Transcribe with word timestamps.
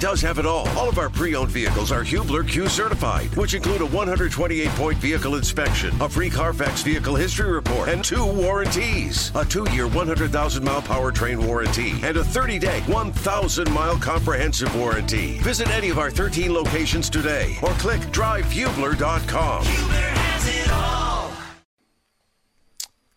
does 0.00 0.20
have 0.20 0.38
it 0.38 0.46
all. 0.46 0.68
All 0.70 0.88
of 0.88 0.98
our 0.98 1.10
pre-owned 1.10 1.50
vehicles 1.50 1.92
are 1.92 2.02
Hubler 2.02 2.44
Q 2.44 2.68
certified, 2.68 3.34
which 3.36 3.54
include 3.54 3.82
a 3.82 3.86
128-point 3.86 4.98
vehicle 4.98 5.34
inspection, 5.34 5.94
a 6.00 6.08
free 6.08 6.30
Carfax 6.30 6.82
vehicle 6.82 7.16
history 7.16 7.50
report, 7.50 7.88
and 7.88 8.04
two 8.04 8.24
warranties. 8.24 9.32
A 9.34 9.44
two-year 9.44 9.88
100,000-mile 9.88 10.82
powertrain 10.82 11.44
warranty 11.44 11.92
and 12.02 12.16
a 12.16 12.22
30-day 12.22 12.80
1,000-mile 12.86 13.98
comprehensive 13.98 14.74
warranty. 14.76 15.38
Visit 15.38 15.68
any 15.70 15.90
of 15.90 15.98
our 15.98 16.10
13 16.10 16.52
locations 16.52 17.10
today 17.10 17.56
or 17.62 17.70
click 17.72 18.00
drivehubler.com. 18.12 19.64
Hubler 19.64 19.94
has 19.94 20.48
it 20.48 20.70
all. 20.72 21.32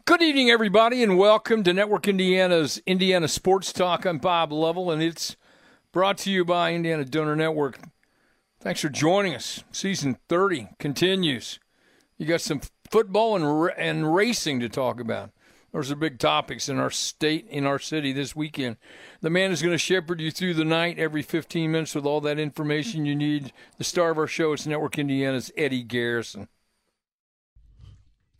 Good 0.05 0.23
evening, 0.23 0.49
everybody, 0.49 1.03
and 1.03 1.17
welcome 1.17 1.63
to 1.63 1.73
Network 1.73 2.07
Indiana's 2.07 2.81
Indiana 2.85 3.27
Sports 3.27 3.71
Talk. 3.71 4.05
I'm 4.05 4.17
Bob 4.17 4.51
Lovell, 4.51 4.91
and 4.91 5.01
it's 5.01 5.37
brought 5.91 6.17
to 6.19 6.31
you 6.31 6.45
by 6.45 6.73
Indiana 6.73 7.05
Donor 7.05 7.35
Network. 7.35 7.79
Thanks 8.61 8.81
for 8.81 8.89
joining 8.89 9.35
us. 9.35 9.63
Season 9.71 10.17
30 10.29 10.69
continues. 10.79 11.59
You 12.17 12.25
got 12.25 12.41
some 12.41 12.61
football 12.89 13.35
and, 13.35 13.73
and 13.77 14.15
racing 14.15 14.59
to 14.61 14.69
talk 14.69 14.99
about. 14.99 15.31
Those 15.73 15.91
are 15.91 15.95
big 15.95 16.19
topics 16.19 16.69
in 16.69 16.79
our 16.79 16.91
state, 16.91 17.47
in 17.47 17.65
our 17.65 17.79
city 17.79 18.11
this 18.11 18.35
weekend. 18.35 18.77
The 19.21 19.29
man 19.29 19.51
is 19.51 19.61
going 19.61 19.73
to 19.73 19.77
shepherd 19.77 20.19
you 20.19 20.29
through 20.29 20.53
the 20.53 20.65
night 20.65 20.99
every 20.99 21.21
15 21.21 21.71
minutes 21.71 21.95
with 21.95 22.05
all 22.05 22.21
that 22.21 22.39
information 22.39 23.05
you 23.05 23.15
need. 23.15 23.53
The 23.77 23.85
star 23.85 24.11
of 24.11 24.17
our 24.17 24.27
show 24.27 24.53
is 24.53 24.67
Network 24.67 24.99
Indiana's 24.99 25.51
Eddie 25.57 25.83
Garrison. 25.83 26.49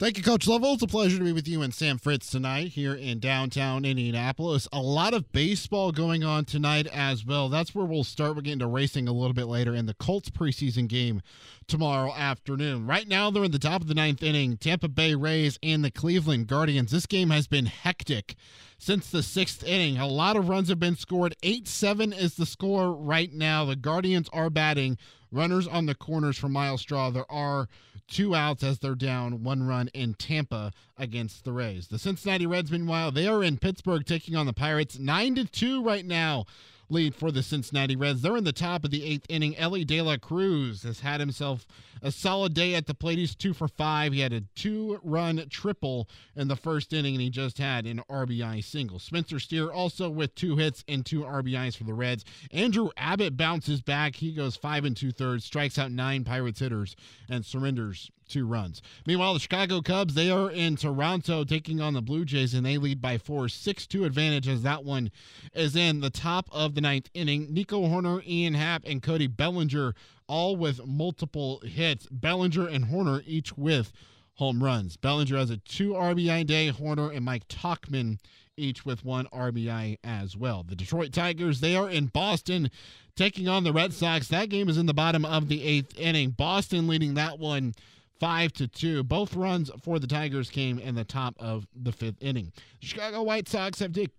Thank 0.01 0.17
you, 0.17 0.23
Coach 0.23 0.47
Lovell. 0.47 0.73
It's 0.73 0.81
a 0.81 0.87
pleasure 0.87 1.19
to 1.19 1.23
be 1.23 1.31
with 1.31 1.47
you 1.47 1.61
and 1.61 1.71
Sam 1.71 1.99
Fritz 1.99 2.31
tonight 2.31 2.69
here 2.69 2.95
in 2.95 3.19
downtown 3.19 3.85
Indianapolis. 3.85 4.67
A 4.73 4.81
lot 4.81 5.13
of 5.13 5.31
baseball 5.31 5.91
going 5.91 6.23
on 6.23 6.43
tonight 6.45 6.87
as 6.87 7.23
well. 7.23 7.49
That's 7.49 7.75
where 7.75 7.85
we'll 7.85 8.03
start. 8.03 8.35
We're 8.35 8.41
getting 8.41 8.57
to 8.57 8.65
racing 8.65 9.07
a 9.07 9.11
little 9.11 9.35
bit 9.35 9.45
later 9.45 9.75
in 9.75 9.85
the 9.85 9.93
Colts 9.93 10.31
preseason 10.31 10.87
game 10.87 11.21
tomorrow 11.67 12.11
afternoon. 12.15 12.87
Right 12.87 13.07
now, 13.07 13.29
they're 13.29 13.43
in 13.43 13.51
the 13.51 13.59
top 13.59 13.81
of 13.81 13.87
the 13.87 13.93
ninth 13.93 14.23
inning. 14.23 14.57
Tampa 14.57 14.87
Bay 14.87 15.13
Rays 15.13 15.59
and 15.61 15.85
the 15.85 15.91
Cleveland 15.91 16.47
Guardians. 16.47 16.89
This 16.89 17.05
game 17.05 17.29
has 17.29 17.45
been 17.45 17.67
hectic 17.67 18.33
since 18.79 19.11
the 19.11 19.21
sixth 19.21 19.63
inning. 19.63 19.99
A 19.99 20.07
lot 20.07 20.35
of 20.35 20.49
runs 20.49 20.69
have 20.69 20.79
been 20.79 20.95
scored. 20.95 21.35
8 21.43 21.67
7 21.67 22.11
is 22.11 22.33
the 22.33 22.47
score 22.47 22.91
right 22.91 23.31
now. 23.31 23.65
The 23.65 23.75
Guardians 23.75 24.29
are 24.33 24.49
batting. 24.49 24.97
Runners 25.31 25.67
on 25.67 25.85
the 25.85 25.93
corners 25.93 26.39
for 26.39 26.49
Myles 26.49 26.81
Straw. 26.81 27.11
There 27.11 27.31
are 27.31 27.69
two 28.11 28.35
outs 28.35 28.63
as 28.63 28.77
they're 28.77 28.93
down 28.93 29.43
one 29.43 29.63
run 29.65 29.87
in 29.93 30.13
Tampa 30.13 30.71
against 30.97 31.43
the 31.43 31.53
Rays. 31.53 31.87
The 31.87 31.97
Cincinnati 31.97 32.45
Reds, 32.45 32.71
meanwhile, 32.71 33.11
they 33.11 33.27
are 33.27 33.43
in 33.43 33.57
Pittsburgh 33.57 34.05
taking 34.05 34.35
on 34.35 34.45
the 34.45 34.53
Pirates. 34.53 34.99
Nine 34.99 35.35
to 35.35 35.45
two 35.45 35.81
right 35.81 36.05
now 36.05 36.45
lead 36.91 37.15
for 37.15 37.31
the 37.31 37.41
Cincinnati 37.41 37.95
Reds. 37.95 38.21
They're 38.21 38.37
in 38.37 38.43
the 38.43 38.51
top 38.51 38.83
of 38.83 38.91
the 38.91 39.03
eighth 39.03 39.25
inning. 39.29 39.57
Elly 39.57 39.85
De 39.85 40.01
La 40.01 40.17
Cruz 40.17 40.83
has 40.83 40.99
had 40.99 41.19
himself 41.19 41.65
a 42.01 42.11
solid 42.11 42.53
day 42.53 42.75
at 42.75 42.87
the 42.87 42.93
plate. 42.93 43.17
He's 43.17 43.35
two 43.35 43.53
for 43.53 43.67
five. 43.67 44.13
He 44.13 44.19
had 44.19 44.33
a 44.33 44.41
two 44.55 44.99
run 45.03 45.45
triple 45.49 46.09
in 46.35 46.47
the 46.47 46.55
first 46.55 46.93
inning, 46.93 47.15
and 47.15 47.21
he 47.21 47.29
just 47.29 47.57
had 47.57 47.85
an 47.85 48.01
RBI 48.09 48.63
single. 48.63 48.99
Spencer 48.99 49.39
Steer 49.39 49.71
also 49.71 50.09
with 50.09 50.35
two 50.35 50.57
hits 50.57 50.83
and 50.87 51.05
two 51.05 51.21
RBIs 51.21 51.77
for 51.77 51.85
the 51.85 51.93
Reds. 51.93 52.25
Andrew 52.51 52.89
Abbott 52.97 53.37
bounces 53.37 53.81
back. 53.81 54.15
He 54.15 54.33
goes 54.33 54.55
five 54.55 54.83
and 54.83 54.95
two 54.95 55.11
thirds, 55.11 55.45
strikes 55.45 55.79
out 55.79 55.91
nine 55.91 56.23
Pirates 56.23 56.59
hitters, 56.59 56.95
and 57.29 57.45
surrenders 57.45 58.11
two 58.31 58.45
runs. 58.45 58.81
Meanwhile, 59.05 59.33
the 59.33 59.39
Chicago 59.39 59.81
Cubs, 59.81 60.13
they 60.13 60.29
are 60.29 60.49
in 60.49 60.75
Toronto 60.75 61.43
taking 61.43 61.81
on 61.81 61.93
the 61.93 62.01
Blue 62.01 62.25
Jays, 62.25 62.53
and 62.53 62.65
they 62.65 62.77
lead 62.77 63.01
by 63.01 63.17
four, 63.17 63.49
6 63.49 63.87
2 63.87 64.05
advantage 64.05 64.47
as 64.47 64.63
that 64.63 64.83
one 64.83 65.11
is 65.53 65.75
in 65.75 65.99
the 66.01 66.09
top 66.09 66.47
of 66.51 66.75
the 66.75 66.81
ninth 66.81 67.09
inning. 67.13 67.53
Nico 67.53 67.81
Hoerner, 67.81 68.25
Ian 68.25 68.53
Happ, 68.53 68.83
and 68.85 69.03
Cody 69.03 69.27
Bellinger 69.27 69.93
all 70.27 70.55
with 70.55 70.85
multiple 70.85 71.61
hits. 71.65 72.07
Bellinger 72.09 72.67
and 72.67 72.85
Hoerner 72.85 73.21
each 73.25 73.57
with 73.57 73.91
home 74.35 74.63
runs. 74.63 74.95
Bellinger 74.95 75.37
has 75.37 75.49
a 75.49 75.57
two 75.57 75.91
RBI 75.91 76.45
day, 76.47 76.71
Hoerner 76.71 77.15
and 77.15 77.25
Mike 77.25 77.47
Tauchman 77.47 78.17
each 78.57 78.85
with 78.85 79.03
one 79.03 79.25
RBI 79.27 79.97
as 80.03 80.37
well. 80.37 80.63
The 80.63 80.75
Detroit 80.75 81.11
Tigers, 81.11 81.59
they 81.59 81.75
are 81.75 81.89
in 81.89 82.07
Boston 82.07 82.69
taking 83.15 83.47
on 83.47 83.63
the 83.63 83.73
Red 83.73 83.93
Sox. 83.93 84.27
That 84.27 84.49
game 84.49 84.69
is 84.69 84.77
in 84.77 84.85
the 84.85 84.93
bottom 84.93 85.25
of 85.25 85.47
the 85.47 85.63
eighth 85.63 85.97
inning. 85.99 86.31
Boston 86.31 86.87
leading 86.87 87.15
that 87.15 87.39
one 87.39 87.73
five 88.21 88.53
to 88.53 88.67
two. 88.67 89.03
Both 89.03 89.35
runs 89.35 89.71
for 89.81 89.97
the 89.97 90.05
Tigers 90.05 90.51
came 90.51 90.77
in 90.77 90.93
the 90.93 91.03
top 91.03 91.35
of 91.39 91.67
the 91.75 91.91
fifth 91.91 92.21
inning. 92.21 92.53
The 92.79 92.87
Chicago 92.87 93.23
White 93.23 93.49
Sox 93.49 93.79
have 93.79 93.91
taken. 93.91 94.13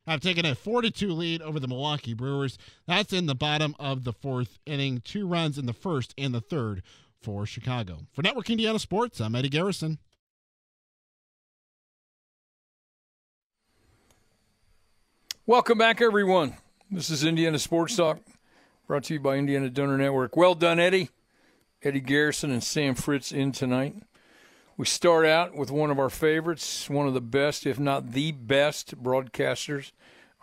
have 0.08 0.22
taken 0.22 0.46
a 0.46 0.56
four 0.56 0.82
to 0.82 0.90
two 0.90 1.12
lead 1.12 1.42
over 1.42 1.60
the 1.60 1.68
Milwaukee 1.68 2.14
Brewers. 2.14 2.58
That's 2.88 3.14
in 3.14 3.26
the 3.26 3.36
bottom 3.36 3.76
of 3.80 4.06
the 4.06 4.14
fourth 4.14 4.58
inning. 4.66 5.02
Two 5.04 5.28
runs 5.28 5.58
in 5.58 5.66
the 5.66 5.74
first 5.74 6.14
and 6.18 6.34
the 6.34 6.42
third 6.42 6.84
for 7.22 7.46
Chicago. 7.46 8.00
For 8.14 8.22
Network 8.22 8.50
Indiana 8.50 8.80
Sports, 8.80 9.20
I'm 9.20 9.36
Eddie 9.36 9.50
Garrison. 9.50 10.00
Welcome 15.46 15.78
back, 15.78 16.02
everyone. 16.02 16.56
This 16.90 17.10
is 17.10 17.26
Indiana 17.26 17.60
Sports 17.60 17.98
Talk, 17.98 18.20
brought 18.88 19.04
to 19.06 19.16
you 19.16 19.20
by 19.20 19.36
Indiana 19.36 19.70
Donor 19.70 19.98
Network. 19.98 20.38
Well 20.38 20.56
done, 20.56 20.80
Eddie. 20.80 21.10
Eddie 21.84 22.00
Garrison 22.00 22.50
and 22.50 22.64
Sam 22.64 22.96
Fritz 22.96 23.34
in 23.34 23.52
tonight. 23.52 23.96
We 24.78 24.86
start 24.86 25.26
out 25.26 25.54
with 25.54 25.70
one 25.70 25.92
of 25.92 26.00
our 26.00 26.10
favorites, 26.10 26.90
one 26.90 27.08
of 27.08 27.14
the 27.14 27.20
best, 27.20 27.66
if 27.66 27.78
not 27.78 28.14
the 28.14 28.32
best, 28.32 29.04
broadcasters 29.04 29.92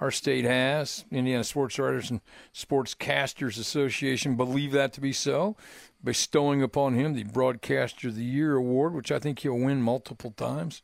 our 0.01 0.11
state 0.11 0.45
has. 0.45 1.07
Indiana 1.11 1.43
Sports 1.43 1.79
Writers 1.79 2.11
and 2.11 2.21
Sportscasters 2.55 3.59
Association 3.59 4.37
believe 4.37 4.73
that 4.73 4.93
to 4.93 5.01
be 5.01 5.15
so, 5.15 5.57
bestowing 6.05 6.63
upon 6.63 6.93
him 6.93 7.15
the 7.15 7.25
Broadcaster 7.25 8.09
of 8.09 8.17
the 8.17 8.25
Year 8.25 8.57
award, 8.57 8.93
which 8.93 9.11
I 9.11 9.19
think 9.19 9.39
he'll 9.39 9.59
win 9.59 9.81
multiple 9.81 10.33
times. 10.33 10.83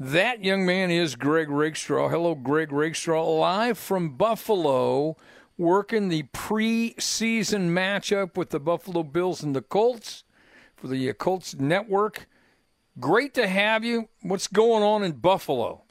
That 0.00 0.42
young 0.42 0.64
man 0.64 0.90
is 0.90 1.16
Greg 1.16 1.50
Rakestraw. 1.50 2.08
Hello, 2.08 2.34
Greg 2.34 2.72
Rakestraw, 2.72 3.22
live 3.24 3.76
from 3.76 4.16
Buffalo 4.16 5.18
working 5.58 6.08
the 6.08 6.24
preseason 6.24 7.70
matchup 7.70 8.36
with 8.36 8.50
the 8.50 8.60
Buffalo 8.60 9.02
Bills 9.02 9.42
and 9.42 9.54
the 9.56 9.62
Colts 9.62 10.24
for 10.76 10.88
the 10.88 11.08
uh, 11.08 11.12
Colts 11.14 11.54
Network. 11.54 12.28
Great 12.98 13.34
to 13.34 13.46
have 13.46 13.84
you. 13.84 14.08
What's 14.22 14.46
going 14.46 14.82
on 14.82 15.02
in 15.02 15.12
Buffalo? 15.12 15.82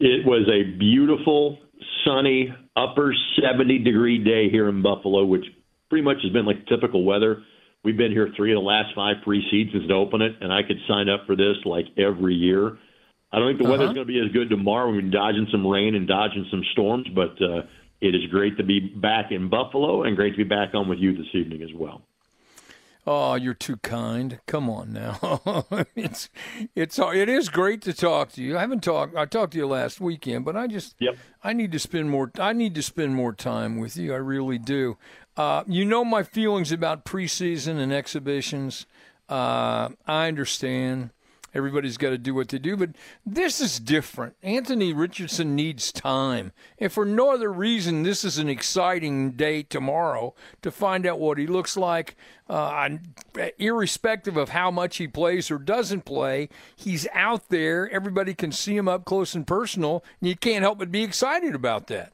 It 0.00 0.26
was 0.26 0.48
a 0.48 0.78
beautiful, 0.78 1.58
sunny, 2.04 2.54
upper 2.76 3.14
70 3.40 3.78
degree 3.78 4.22
day 4.22 4.48
here 4.50 4.68
in 4.68 4.82
Buffalo, 4.82 5.24
which 5.24 5.44
pretty 5.88 6.04
much 6.04 6.18
has 6.22 6.32
been 6.32 6.46
like 6.46 6.66
typical 6.66 7.04
weather. 7.04 7.42
We've 7.84 7.96
been 7.96 8.12
here 8.12 8.28
three 8.36 8.52
of 8.52 8.56
the 8.56 8.66
last 8.66 8.94
five 8.94 9.16
preseasons 9.26 9.88
to 9.88 9.94
open 9.94 10.20
it, 10.20 10.36
and 10.40 10.52
I 10.52 10.62
could 10.62 10.78
sign 10.86 11.08
up 11.08 11.26
for 11.26 11.36
this 11.36 11.56
like 11.64 11.86
every 11.96 12.34
year. 12.34 12.78
I 13.32 13.38
don't 13.38 13.48
think 13.48 13.58
the 13.58 13.64
uh-huh. 13.64 13.72
weather's 13.72 13.94
going 13.94 14.06
to 14.06 14.12
be 14.12 14.20
as 14.20 14.32
good 14.32 14.50
tomorrow. 14.50 14.90
We've 14.90 15.00
been 15.00 15.10
dodging 15.10 15.46
some 15.50 15.66
rain 15.66 15.94
and 15.94 16.06
dodging 16.08 16.46
some 16.50 16.62
storms, 16.72 17.06
but 17.14 17.40
uh, 17.42 17.62
it 18.00 18.14
is 18.14 18.26
great 18.30 18.56
to 18.56 18.62
be 18.62 18.80
back 18.80 19.30
in 19.30 19.48
Buffalo 19.48 20.02
and 20.02 20.16
great 20.16 20.32
to 20.32 20.36
be 20.36 20.44
back 20.44 20.74
on 20.74 20.88
with 20.88 20.98
you 20.98 21.16
this 21.16 21.26
evening 21.34 21.62
as 21.62 21.72
well. 21.74 22.02
Oh, 23.10 23.36
you're 23.36 23.54
too 23.54 23.78
kind. 23.78 24.38
Come 24.46 24.68
on 24.68 24.92
now. 24.92 25.64
it's 25.96 26.28
it's 26.76 26.98
it 26.98 27.28
is 27.30 27.48
great 27.48 27.80
to 27.82 27.94
talk 27.94 28.32
to 28.32 28.42
you. 28.42 28.58
I 28.58 28.60
haven't 28.60 28.82
talked. 28.82 29.16
I 29.16 29.24
talked 29.24 29.52
to 29.52 29.58
you 29.58 29.66
last 29.66 29.98
weekend, 29.98 30.44
but 30.44 30.58
I 30.58 30.66
just 30.66 30.94
yep. 30.98 31.16
I 31.42 31.54
need 31.54 31.72
to 31.72 31.78
spend 31.78 32.10
more. 32.10 32.30
I 32.38 32.52
need 32.52 32.74
to 32.74 32.82
spend 32.82 33.14
more 33.14 33.32
time 33.32 33.78
with 33.78 33.96
you. 33.96 34.12
I 34.12 34.18
really 34.18 34.58
do. 34.58 34.98
Uh, 35.38 35.64
you 35.66 35.86
know 35.86 36.04
my 36.04 36.22
feelings 36.22 36.70
about 36.70 37.06
preseason 37.06 37.78
and 37.78 37.94
exhibitions. 37.94 38.84
Uh, 39.26 39.88
I 40.06 40.28
understand. 40.28 41.10
Everybody's 41.54 41.96
got 41.96 42.10
to 42.10 42.18
do 42.18 42.34
what 42.34 42.48
they 42.48 42.58
do, 42.58 42.76
but 42.76 42.90
this 43.24 43.60
is 43.60 43.80
different. 43.80 44.36
Anthony 44.42 44.92
Richardson 44.92 45.56
needs 45.56 45.90
time. 45.90 46.52
And 46.78 46.92
for 46.92 47.04
no 47.04 47.32
other 47.32 47.50
reason, 47.50 48.02
this 48.02 48.22
is 48.24 48.38
an 48.38 48.48
exciting 48.48 49.32
day 49.32 49.62
tomorrow 49.62 50.34
to 50.62 50.70
find 50.70 51.06
out 51.06 51.18
what 51.18 51.38
he 51.38 51.46
looks 51.46 51.76
like. 51.76 52.16
Uh, 52.48 52.90
irrespective 53.58 54.36
of 54.36 54.50
how 54.50 54.70
much 54.70 54.96
he 54.96 55.06
plays 55.08 55.50
or 55.50 55.58
doesn't 55.58 56.04
play, 56.04 56.48
he's 56.76 57.06
out 57.12 57.48
there. 57.48 57.90
Everybody 57.90 58.34
can 58.34 58.52
see 58.52 58.76
him 58.76 58.88
up 58.88 59.04
close 59.04 59.34
and 59.34 59.46
personal, 59.46 60.04
and 60.20 60.28
you 60.28 60.36
can't 60.36 60.62
help 60.62 60.78
but 60.78 60.90
be 60.90 61.02
excited 61.02 61.54
about 61.54 61.88
that. 61.88 62.12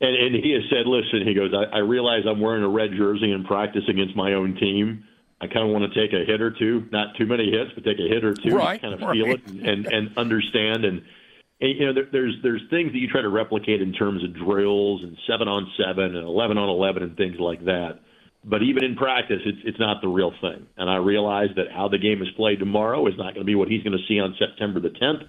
And, 0.00 0.16
and 0.16 0.44
he 0.44 0.52
has 0.52 0.62
said, 0.68 0.86
listen, 0.86 1.26
he 1.26 1.34
goes, 1.34 1.52
I, 1.54 1.76
I 1.76 1.78
realize 1.80 2.24
I'm 2.26 2.40
wearing 2.40 2.64
a 2.64 2.68
red 2.68 2.90
jersey 2.96 3.30
and 3.30 3.44
practice 3.44 3.84
against 3.88 4.16
my 4.16 4.32
own 4.32 4.56
team 4.56 5.04
I 5.42 5.46
kind 5.48 5.66
of 5.66 5.70
want 5.74 5.92
to 5.92 6.00
take 6.00 6.14
a 6.14 6.24
hit 6.24 6.40
or 6.40 6.50
two, 6.50 6.86
not 6.92 7.16
too 7.18 7.26
many 7.26 7.50
hits, 7.50 7.72
but 7.74 7.84
take 7.84 7.98
a 7.98 8.08
hit 8.08 8.24
or 8.24 8.32
two, 8.32 8.56
right, 8.56 8.80
kind 8.80 8.94
of 8.94 9.00
right. 9.00 9.12
feel 9.12 9.34
it 9.34 9.46
and 9.46 9.86
and 9.86 10.16
understand 10.16 10.84
and. 10.84 11.02
and 11.60 11.78
you 11.78 11.86
know, 11.86 11.94
there, 11.94 12.08
there's 12.10 12.34
there's 12.42 12.62
things 12.70 12.92
that 12.92 12.98
you 12.98 13.08
try 13.08 13.22
to 13.22 13.28
replicate 13.28 13.80
in 13.80 13.92
terms 13.92 14.24
of 14.24 14.34
drills 14.34 15.02
and 15.02 15.16
seven 15.28 15.46
on 15.48 15.70
seven 15.78 16.16
and 16.16 16.26
eleven 16.26 16.58
on 16.58 16.68
eleven 16.68 17.04
and 17.04 17.16
things 17.16 17.36
like 17.38 17.64
that. 17.66 18.00
But 18.44 18.62
even 18.62 18.82
in 18.82 18.96
practice, 18.96 19.42
it's 19.44 19.58
it's 19.64 19.78
not 19.78 20.00
the 20.02 20.08
real 20.08 20.32
thing. 20.40 20.66
And 20.76 20.90
I 20.90 20.96
realize 20.96 21.50
that 21.54 21.70
how 21.70 21.86
the 21.88 21.98
game 21.98 22.20
is 22.22 22.28
played 22.36 22.58
tomorrow 22.58 23.06
is 23.06 23.14
not 23.16 23.34
going 23.34 23.46
to 23.46 23.50
be 23.52 23.54
what 23.54 23.68
he's 23.68 23.82
going 23.84 23.96
to 23.96 24.04
see 24.08 24.18
on 24.18 24.34
September 24.38 24.80
the 24.80 24.90
10th 24.90 25.22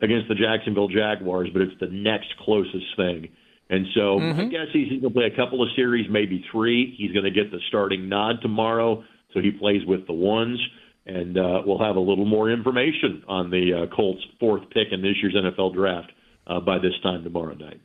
against 0.00 0.28
the 0.28 0.34
Jacksonville 0.34 0.88
Jaguars, 0.88 1.48
but 1.52 1.62
it's 1.62 1.78
the 1.80 1.88
next 1.88 2.36
closest 2.40 2.84
thing 2.96 3.28
And 3.68 3.86
so 3.94 4.18
mm-hmm. 4.18 4.40
I 4.40 4.44
guess 4.44 4.66
he's 4.72 4.88
going 4.88 5.02
to 5.02 5.10
play 5.10 5.24
a 5.24 5.36
couple 5.36 5.62
of 5.62 5.68
series, 5.74 6.06
maybe 6.10 6.44
three. 6.52 6.94
He's 6.96 7.12
going 7.12 7.24
to 7.24 7.30
get 7.30 7.50
the 7.50 7.60
starting 7.68 8.08
nod 8.08 8.36
tomorrow, 8.42 9.04
so 9.36 9.42
he 9.42 9.50
plays 9.50 9.84
with 9.86 10.06
the 10.06 10.14
ones. 10.14 10.58
And 11.04 11.38
uh, 11.38 11.62
we'll 11.64 11.78
have 11.78 11.94
a 11.94 12.00
little 12.00 12.24
more 12.24 12.50
information 12.50 13.22
on 13.28 13.50
the 13.50 13.84
uh, 13.84 13.94
Colts' 13.94 14.24
fourth 14.40 14.62
pick 14.70 14.88
in 14.90 15.02
this 15.02 15.14
year's 15.22 15.36
NFL 15.36 15.74
draft 15.74 16.10
uh, 16.48 16.58
by 16.58 16.78
this 16.78 16.94
time 17.00 17.22
tomorrow 17.22 17.54
night. 17.54 17.80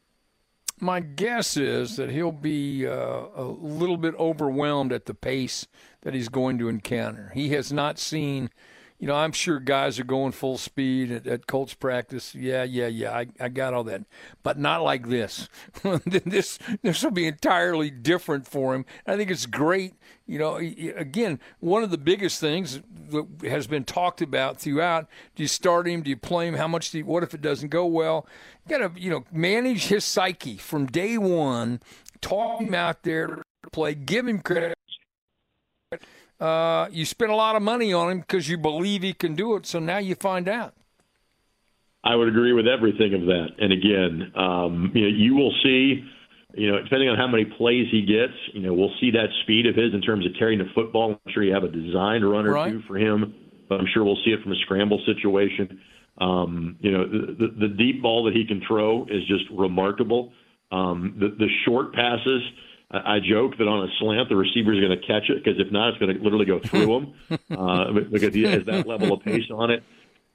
My 0.79 1.01
guess 1.01 1.55
is 1.55 1.97
that 1.97 2.09
he'll 2.09 2.31
be 2.31 2.87
uh, 2.87 2.91
a 3.35 3.43
little 3.43 3.97
bit 3.97 4.15
overwhelmed 4.15 4.91
at 4.91 5.05
the 5.05 5.13
pace 5.13 5.67
that 6.01 6.15
he's 6.15 6.29
going 6.29 6.57
to 6.57 6.67
encounter. 6.69 7.31
He 7.35 7.49
has 7.49 7.71
not 7.71 7.99
seen– 7.99 8.49
you 9.01 9.07
know, 9.07 9.15
I'm 9.15 9.31
sure 9.31 9.59
guys 9.59 9.99
are 9.99 10.03
going 10.03 10.31
full 10.31 10.59
speed 10.59 11.11
at, 11.11 11.25
at 11.25 11.47
Colts 11.47 11.73
practice. 11.73 12.35
Yeah, 12.35 12.61
yeah, 12.61 12.85
yeah. 12.85 13.11
I, 13.11 13.25
I 13.39 13.49
got 13.49 13.73
all 13.73 13.83
that, 13.85 14.03
but 14.43 14.59
not 14.59 14.83
like 14.83 15.09
this. 15.09 15.49
this 16.05 16.59
this 16.83 17.03
will 17.03 17.09
be 17.09 17.25
entirely 17.25 17.89
different 17.89 18.47
for 18.47 18.75
him. 18.75 18.85
I 19.07 19.17
think 19.17 19.31
it's 19.31 19.47
great. 19.47 19.95
You 20.27 20.37
know, 20.37 20.57
again, 20.57 21.39
one 21.59 21.81
of 21.81 21.89
the 21.89 21.97
biggest 21.97 22.39
things 22.39 22.79
that 23.09 23.27
has 23.41 23.65
been 23.65 23.85
talked 23.85 24.21
about 24.21 24.59
throughout: 24.59 25.07
do 25.35 25.41
you 25.41 25.47
start 25.47 25.87
him? 25.87 26.03
Do 26.03 26.11
you 26.11 26.17
play 26.17 26.47
him? 26.47 26.53
How 26.53 26.67
much? 26.67 26.91
Do 26.91 26.99
you, 26.99 27.05
what 27.05 27.23
if 27.23 27.33
it 27.33 27.41
doesn't 27.41 27.69
go 27.69 27.87
well? 27.87 28.27
You 28.67 28.77
got 28.77 28.93
to 28.95 29.01
you 29.01 29.09
know 29.09 29.25
manage 29.31 29.87
his 29.87 30.05
psyche 30.05 30.57
from 30.57 30.85
day 30.85 31.17
one. 31.17 31.81
Talk 32.21 32.61
him 32.61 32.75
out 32.75 33.01
there 33.01 33.27
to 33.27 33.69
play. 33.71 33.95
Give 33.95 34.27
him 34.27 34.41
credit 34.41 34.75
uh, 36.41 36.89
you 36.91 37.05
spent 37.05 37.31
a 37.31 37.35
lot 37.35 37.55
of 37.55 37.61
money 37.61 37.93
on 37.93 38.11
him 38.11 38.19
because 38.19 38.49
you 38.49 38.57
believe 38.57 39.03
he 39.03 39.13
can 39.13 39.35
do 39.35 39.55
it. 39.55 39.65
So 39.65 39.79
now 39.79 39.99
you 39.99 40.15
find 40.15 40.49
out. 40.49 40.73
I 42.03 42.15
would 42.15 42.27
agree 42.27 42.51
with 42.51 42.67
everything 42.67 43.13
of 43.13 43.21
that. 43.27 43.47
And 43.59 43.71
again, 43.71 44.31
um, 44.35 44.91
you 44.95 45.01
know, 45.01 45.07
you 45.07 45.35
will 45.35 45.53
see, 45.63 46.03
you 46.55 46.71
know, 46.71 46.81
depending 46.81 47.09
on 47.09 47.17
how 47.17 47.27
many 47.27 47.45
plays 47.45 47.87
he 47.91 48.01
gets, 48.01 48.33
you 48.53 48.61
know, 48.61 48.73
we'll 48.73 48.93
see 48.99 49.11
that 49.11 49.27
speed 49.43 49.67
of 49.67 49.75
his 49.75 49.93
in 49.93 50.01
terms 50.01 50.25
of 50.25 50.31
carrying 50.39 50.57
the 50.57 50.69
football. 50.73 51.11
I'm 51.11 51.31
sure 51.31 51.43
you 51.43 51.53
have 51.53 51.63
a 51.63 51.69
designed 51.69 52.27
run 52.27 52.47
or 52.47 52.53
right. 52.53 52.71
two 52.71 52.81
for 52.87 52.97
him, 52.97 53.35
but 53.69 53.79
I'm 53.79 53.85
sure 53.93 54.03
we'll 54.03 54.19
see 54.25 54.31
it 54.31 54.41
from 54.41 54.51
a 54.51 54.59
scramble 54.65 54.99
situation. 55.05 55.79
Um, 56.17 56.77
you 56.79 56.91
know, 56.91 57.07
the, 57.07 57.53
the 57.59 57.67
deep 57.67 58.01
ball 58.01 58.23
that 58.25 58.33
he 58.33 58.45
can 58.45 58.61
throw 58.67 59.03
is 59.03 59.25
just 59.27 59.43
remarkable. 59.55 60.33
Um, 60.71 61.17
the, 61.19 61.29
the 61.37 61.47
short 61.65 61.93
passes, 61.93 62.41
I, 62.91 63.19
joke 63.19 63.57
that 63.57 63.67
on 63.67 63.87
a 63.87 63.91
slant 63.99 64.29
the 64.29 64.35
receiver 64.35 64.73
is 64.73 64.81
going 64.81 64.99
to 64.99 65.07
catch 65.07 65.29
it 65.29 65.43
because 65.43 65.59
if 65.59 65.71
not, 65.71 65.89
it's 65.89 65.97
going 65.97 66.15
to 66.15 66.21
literally 66.21 66.45
go 66.45 66.59
through 66.59 66.97
him 66.97 67.13
uh, 67.57 67.91
because 68.11 68.33
he 68.33 68.43
has 68.43 68.65
that 68.65 68.85
level 68.85 69.13
of 69.13 69.23
pace 69.23 69.49
on 69.49 69.71
it. 69.71 69.83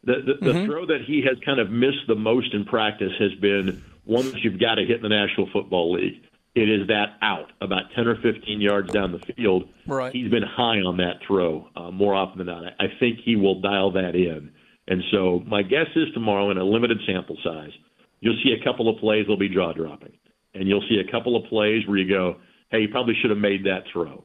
The, 0.05 0.15
the, 0.15 0.47
the 0.47 0.53
mm-hmm. 0.53 0.67
throw 0.67 0.87
that 0.87 1.03
he 1.07 1.23
has 1.23 1.37
kind 1.45 1.61
of 1.61 1.71
missed 1.71 2.07
the 2.07 2.15
most 2.15 2.55
in 2.55 2.65
practice 2.65 3.13
has 3.19 3.35
been 3.35 3.83
one 4.05 4.25
that 4.33 4.43
you've 4.43 4.61
got 4.61 4.77
to 4.77 4.85
hit 4.85 4.97
in 4.97 5.03
the 5.03 5.09
National 5.09 5.49
Football 5.53 5.93
League. 5.95 6.23
It 6.55 6.71
is 6.71 6.87
that 6.89 7.19
out 7.21 7.53
about 7.61 7.91
10 7.95 8.07
or 8.07 8.17
15 8.17 8.61
yards 8.61 8.91
down 8.91 9.13
the 9.13 9.19
field. 9.35 9.69
Right. 9.87 10.13
He's 10.13 10.31
been 10.31 10.43
high 10.43 10.81
on 10.81 10.97
that 10.97 11.21
throw 11.27 11.69
uh, 11.77 11.91
more 11.91 12.15
often 12.15 12.39
than 12.39 12.47
not. 12.47 12.65
I, 12.65 12.85
I 12.85 12.89
think 12.99 13.19
he 13.23 13.37
will 13.37 13.61
dial 13.61 13.91
that 13.93 14.15
in. 14.15 14.53
And 14.89 15.03
so 15.11 15.43
my 15.47 15.63
guess 15.63 15.89
is 15.95 16.07
tomorrow 16.15 16.51
in 16.51 16.57
a 16.57 16.65
limited 16.65 16.99
sample 17.07 17.37
size, 17.45 17.73
you'll 18.21 18.41
see 18.43 18.55
a 18.59 18.65
couple 18.65 18.89
of 18.89 18.99
plays 19.01 19.25
that'll 19.25 19.37
be 19.37 19.51
jaw 19.51 19.73
dropping. 19.73 20.13
And 20.59 20.69
you'll 20.69 20.85
see 20.89 21.03
a 21.07 21.11
couple 21.11 21.37
of 21.37 21.45
plays 21.49 21.87
where 21.87 21.99
you 21.99 22.09
go, 22.09 22.37
hey, 22.71 22.81
you 22.81 22.89
probably 22.89 23.15
should 23.21 23.31
have 23.31 23.39
made 23.39 23.65
that 23.65 23.85
throw. 23.93 24.25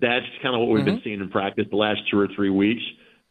That's 0.00 0.26
kind 0.42 0.54
of 0.54 0.60
what 0.60 0.70
we've 0.70 0.84
mm-hmm. 0.84 0.96
been 0.96 1.00
seeing 1.04 1.20
in 1.20 1.28
practice 1.28 1.66
the 1.70 1.76
last 1.76 2.00
two 2.10 2.18
or 2.18 2.28
three 2.34 2.50
weeks. 2.50 2.82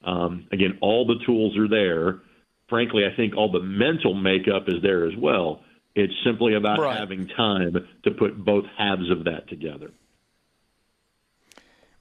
Um, 0.04 0.48
again, 0.52 0.78
all 0.82 1.06
the 1.06 1.20
tools 1.26 1.58
are 1.58 1.68
there. 1.68 2.22
Frankly, 2.70 3.04
I 3.06 3.16
think 3.16 3.36
all 3.36 3.52
the 3.52 3.62
mental 3.62 4.14
makeup 4.14 4.64
is 4.68 4.82
there 4.82 5.06
as 5.06 5.14
well. 5.18 5.62
It's 5.96 6.14
simply 6.26 6.56
about 6.56 6.80
right. 6.80 6.98
having 6.98 7.28
time 7.28 7.76
to 8.04 8.12
put 8.12 8.38
both 8.38 8.66
halves 8.78 9.10
of 9.10 9.24
that 9.26 9.48
together. 9.48 9.92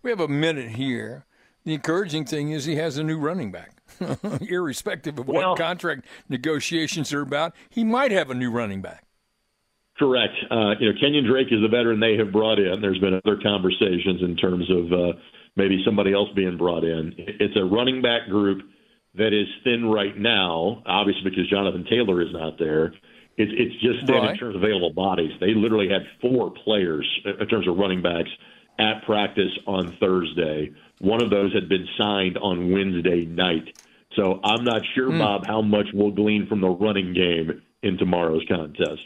We 0.02 0.11
have 0.11 0.20
a 0.20 0.29
minute 0.29 0.73
here. 0.73 1.25
The 1.64 1.75
encouraging 1.75 2.26
thing 2.26 2.50
is 2.50 2.67
he 2.67 2.76
has 2.76 2.99
a 2.99 3.05
new 3.05 3.19
running 3.19 3.52
back. 3.52 3.70
Irrespective 4.40 5.19
of 5.19 5.29
what 5.29 5.37
well, 5.37 5.56
contract 5.56 6.05
negotiations 6.29 7.12
are 7.12 7.23
about, 7.23 7.55
he 7.70 7.85
might 7.85 8.11
have 8.11 8.31
a 8.31 8.35
new 8.35 8.50
running 8.50 8.82
back. 8.82 9.03
Correct. 9.99 10.35
Uh, 10.50 10.75
you 10.81 10.93
know, 10.93 10.99
Kenyan 11.00 11.26
Drake 11.26 11.49
is 11.50 11.61
the 11.62 11.69
veteran 11.69 12.00
they 12.00 12.17
have 12.17 12.32
brought 12.32 12.58
in. 12.58 12.81
There's 12.81 12.99
been 12.99 13.20
other 13.25 13.38
conversations 13.41 14.23
in 14.23 14.37
terms 14.37 14.69
of 14.70 14.93
uh, 14.93 15.12
maybe 15.56 15.82
somebody 15.85 16.12
else 16.12 16.29
being 16.35 16.56
brought 16.56 16.82
in. 16.82 17.14
It's 17.17 17.56
a 17.56 17.64
running 17.64 18.02
back 18.02 18.29
group 18.29 18.62
that 19.14 19.32
is 19.32 19.46
thin 19.62 19.87
right 19.87 20.17
now, 20.17 20.82
obviously 20.87 21.31
because 21.31 21.49
Jonathan 21.49 21.87
Taylor 21.88 22.20
is 22.20 22.32
not 22.32 22.58
there. 22.58 22.93
It's 23.37 23.52
it's 23.56 23.75
just 23.82 24.06
thin 24.06 24.17
right. 24.17 24.31
in 24.31 24.37
terms 24.37 24.56
of 24.56 24.62
available 24.62 24.93
bodies. 24.93 25.32
They 25.41 25.55
literally 25.55 25.88
had 25.88 26.02
four 26.20 26.52
players 26.64 27.08
in 27.25 27.47
terms 27.49 27.69
of 27.69 27.76
running 27.76 28.02
backs 28.02 28.31
at 28.79 29.05
practice 29.05 29.52
on 29.67 29.97
Thursday. 30.00 30.73
One 31.00 31.23
of 31.23 31.31
those 31.31 31.52
had 31.52 31.69
been 31.69 31.87
signed 31.99 32.38
on 32.38 32.73
Wednesday 32.73 33.25
night. 33.25 33.79
So 34.17 34.40
I'm 34.44 34.64
not 34.64 34.82
sure, 34.94 35.11
mm. 35.11 35.19
Bob, 35.19 35.47
how 35.47 35.62
much 35.62 35.87
we'll 35.93 36.12
glean 36.12 36.47
from 36.49 36.61
the 36.61 36.69
running 36.69 37.14
game 37.14 37.62
in 37.82 37.99
tomorrow's 37.99 38.44
contest. 38.49 39.02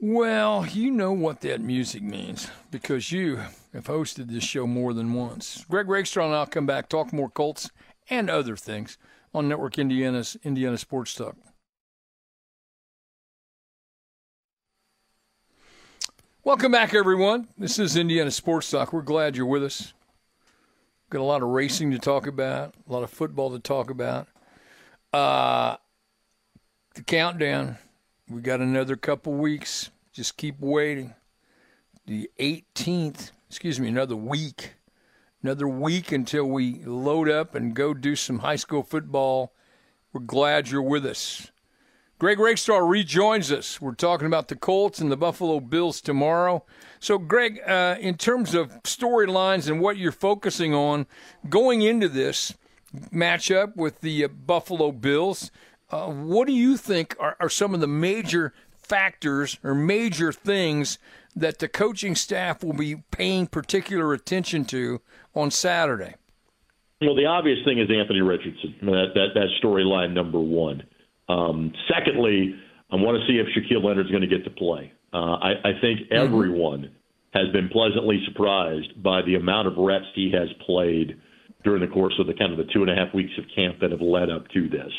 Well, 0.00 0.66
you 0.66 0.90
know 0.90 1.12
what 1.12 1.40
that 1.42 1.60
music 1.60 2.02
means 2.02 2.50
because 2.70 3.12
you 3.12 3.36
have 3.72 3.84
hosted 3.84 4.28
this 4.28 4.44
show 4.44 4.66
more 4.66 4.92
than 4.92 5.14
once. 5.14 5.64
Greg 5.68 5.88
Rakestraw 5.88 6.26
and 6.26 6.34
I'll 6.34 6.46
come 6.46 6.66
back, 6.66 6.88
talk 6.88 7.12
more 7.12 7.30
Colts 7.30 7.70
and 8.10 8.28
other 8.28 8.56
things 8.56 8.98
on 9.32 9.48
Network 9.48 9.78
Indiana's 9.78 10.36
Indiana 10.42 10.76
Sports 10.78 11.14
Talk. 11.14 11.36
Welcome 16.42 16.72
back, 16.72 16.92
everyone. 16.92 17.48
This 17.56 17.78
is 17.78 17.96
Indiana 17.96 18.30
Sports 18.30 18.70
Talk. 18.70 18.92
We're 18.92 19.00
glad 19.00 19.36
you're 19.36 19.46
with 19.46 19.64
us. 19.64 19.94
Got 21.08 21.20
a 21.20 21.24
lot 21.24 21.42
of 21.42 21.48
racing 21.48 21.92
to 21.92 21.98
talk 21.98 22.26
about, 22.26 22.74
a 22.86 22.92
lot 22.92 23.02
of 23.02 23.10
football 23.10 23.50
to 23.52 23.58
talk 23.58 23.88
about. 23.88 24.28
Uh, 25.12 25.76
the 26.94 27.02
countdown. 27.02 27.78
We 28.28 28.40
got 28.40 28.60
another 28.60 28.96
couple 28.96 29.34
weeks 29.34 29.90
just 30.14 30.36
keep 30.36 30.60
waiting. 30.60 31.14
The 32.06 32.30
18th, 32.38 33.32
excuse 33.48 33.78
me, 33.78 33.88
another 33.88 34.16
week. 34.16 34.74
Another 35.42 35.68
week 35.68 36.10
until 36.12 36.44
we 36.46 36.82
load 36.84 37.28
up 37.28 37.54
and 37.54 37.74
go 37.74 37.92
do 37.92 38.16
some 38.16 38.38
high 38.38 38.56
school 38.56 38.82
football. 38.82 39.52
We're 40.12 40.20
glad 40.20 40.70
you're 40.70 40.80
with 40.80 41.04
us. 41.04 41.50
Greg 42.18 42.38
Rakestraw 42.38 42.78
rejoins 42.78 43.52
us. 43.52 43.80
We're 43.80 43.94
talking 43.94 44.26
about 44.26 44.48
the 44.48 44.56
Colts 44.56 45.00
and 45.00 45.10
the 45.12 45.16
Buffalo 45.16 45.60
Bills 45.60 46.00
tomorrow. 46.00 46.64
So, 47.00 47.18
Greg, 47.18 47.60
uh, 47.66 47.96
in 48.00 48.16
terms 48.16 48.54
of 48.54 48.70
storylines 48.84 49.68
and 49.68 49.80
what 49.80 49.98
you're 49.98 50.12
focusing 50.12 50.72
on 50.72 51.06
going 51.50 51.82
into 51.82 52.08
this 52.08 52.54
matchup 53.12 53.76
with 53.76 54.00
the 54.00 54.24
uh, 54.24 54.28
Buffalo 54.28 54.92
Bills, 54.92 55.50
uh, 55.94 56.10
what 56.10 56.48
do 56.48 56.52
you 56.52 56.76
think 56.76 57.14
are, 57.20 57.36
are 57.38 57.48
some 57.48 57.72
of 57.72 57.80
the 57.80 57.86
major 57.86 58.52
factors 58.76 59.58
or 59.62 59.74
major 59.74 60.32
things 60.32 60.98
that 61.36 61.60
the 61.60 61.68
coaching 61.68 62.16
staff 62.16 62.64
will 62.64 62.72
be 62.72 62.96
paying 63.12 63.46
particular 63.46 64.12
attention 64.12 64.64
to 64.64 65.00
on 65.36 65.52
Saturday? 65.52 66.14
Well, 67.00 67.14
the 67.14 67.26
obvious 67.26 67.58
thing 67.64 67.78
is 67.78 67.88
Anthony 67.90 68.22
Richardson. 68.22 68.74
That 68.82 69.12
that, 69.14 69.28
that 69.34 69.48
storyline 69.62 70.12
number 70.12 70.40
one. 70.40 70.82
Um, 71.28 71.72
secondly, 71.88 72.56
I 72.90 72.96
want 72.96 73.20
to 73.20 73.26
see 73.28 73.38
if 73.38 73.46
Shaquille 73.54 73.84
Leonard's 73.84 74.10
going 74.10 74.22
to 74.22 74.28
get 74.28 74.42
to 74.44 74.50
play. 74.50 74.92
Uh, 75.12 75.36
I, 75.36 75.50
I 75.64 75.72
think 75.80 76.00
mm-hmm. 76.00 76.26
everyone 76.26 76.80
mm-hmm. 76.80 77.38
has 77.38 77.52
been 77.52 77.68
pleasantly 77.68 78.20
surprised 78.26 79.00
by 79.00 79.22
the 79.22 79.36
amount 79.36 79.68
of 79.68 79.74
reps 79.76 80.06
he 80.16 80.32
has 80.32 80.48
played 80.66 81.20
during 81.62 81.80
the 81.80 81.92
course 81.92 82.14
of 82.18 82.26
the 82.26 82.34
kind 82.34 82.50
of 82.50 82.58
the 82.58 82.70
two 82.72 82.82
and 82.82 82.90
a 82.90 82.94
half 82.96 83.14
weeks 83.14 83.32
of 83.38 83.44
camp 83.54 83.78
that 83.80 83.92
have 83.92 84.02
led 84.02 84.28
up 84.28 84.48
to 84.48 84.68
this. 84.68 84.92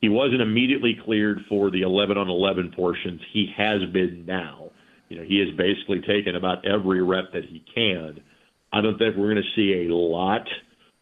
He 0.00 0.08
wasn't 0.08 0.42
immediately 0.42 0.98
cleared 1.04 1.40
for 1.48 1.70
the 1.70 1.82
11 1.82 2.16
on 2.18 2.28
11 2.28 2.72
portions. 2.76 3.20
He 3.32 3.52
has 3.56 3.84
been 3.92 4.24
now. 4.26 4.70
You 5.08 5.18
know, 5.18 5.24
he 5.24 5.38
has 5.38 5.56
basically 5.56 6.00
taken 6.00 6.36
about 6.36 6.66
every 6.66 7.02
rep 7.02 7.32
that 7.32 7.44
he 7.44 7.64
can. 7.74 8.20
I 8.72 8.80
don't 8.80 8.98
think 8.98 9.16
we're 9.16 9.32
going 9.32 9.42
to 9.42 9.54
see 9.54 9.88
a 9.88 9.94
lot 9.94 10.46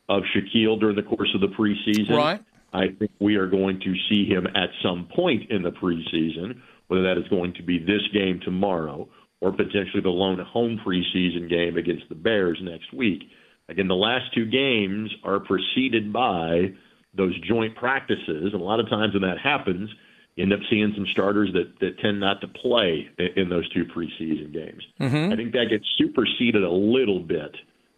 of 0.09 0.23
Shaquille 0.35 0.79
during 0.79 0.97
the 0.97 1.03
course 1.03 1.35
of 1.35 1.41
the 1.41 1.49
preseason. 1.49 2.17
Right. 2.17 2.41
I 2.73 2.89
think 2.99 3.11
we 3.21 3.37
are 3.37 3.47
going 3.47 3.81
to 3.81 3.95
see 4.09 4.27
him 4.27 4.47
at 4.49 4.69
some 4.83 5.09
point 5.15 5.51
in 5.51 5.63
the 5.63 5.71
preseason, 5.71 6.61
whether 6.89 7.05
that 7.05 7.19
is 7.19 7.29
going 7.29 7.55
to 7.55 7.63
be 7.63 7.79
this 7.79 8.03
game 8.13 8.41
tomorrow 8.45 9.09
or 9.41 9.53
potentially 9.53 10.03
the 10.03 10.09
lone 10.09 10.39
home 10.39 10.81
preseason 10.85 11.49
game 11.49 11.77
against 11.77 12.09
the 12.09 12.15
Bears 12.15 12.59
next 12.63 12.93
week. 12.93 13.23
Again, 13.69 13.89
the 13.89 13.95
last 13.95 14.35
two 14.35 14.47
games 14.47 15.11
are 15.23 15.41
preceded 15.41 16.13
by 16.13 16.75
those 17.17 17.39
joint 17.41 17.77
practices. 17.77 18.53
And 18.53 18.61
a 18.61 18.65
lot 18.65 18.81
of 18.81 18.89
times 18.89 19.13
when 19.15 19.23
that 19.23 19.39
happens, 19.39 19.91
you 20.37 20.43
end 20.43 20.53
up 20.53 20.61
seeing 20.69 20.93
some 20.97 21.07
starters 21.13 21.51
that, 21.53 21.79
that 21.81 21.99
tend 22.01 22.19
not 22.19 22.41
to 22.41 22.49
play 22.49 23.09
in, 23.19 23.29
in 23.37 23.49
those 23.49 23.69
two 23.71 23.85
preseason 23.85 24.53
games. 24.53 24.83
Mm-hmm. 25.01 25.33
I 25.33 25.37
think 25.37 25.53
that 25.53 25.67
gets 25.71 25.85
superseded 25.97 26.65
a 26.65 26.71
little 26.71 27.21
bit 27.21 27.55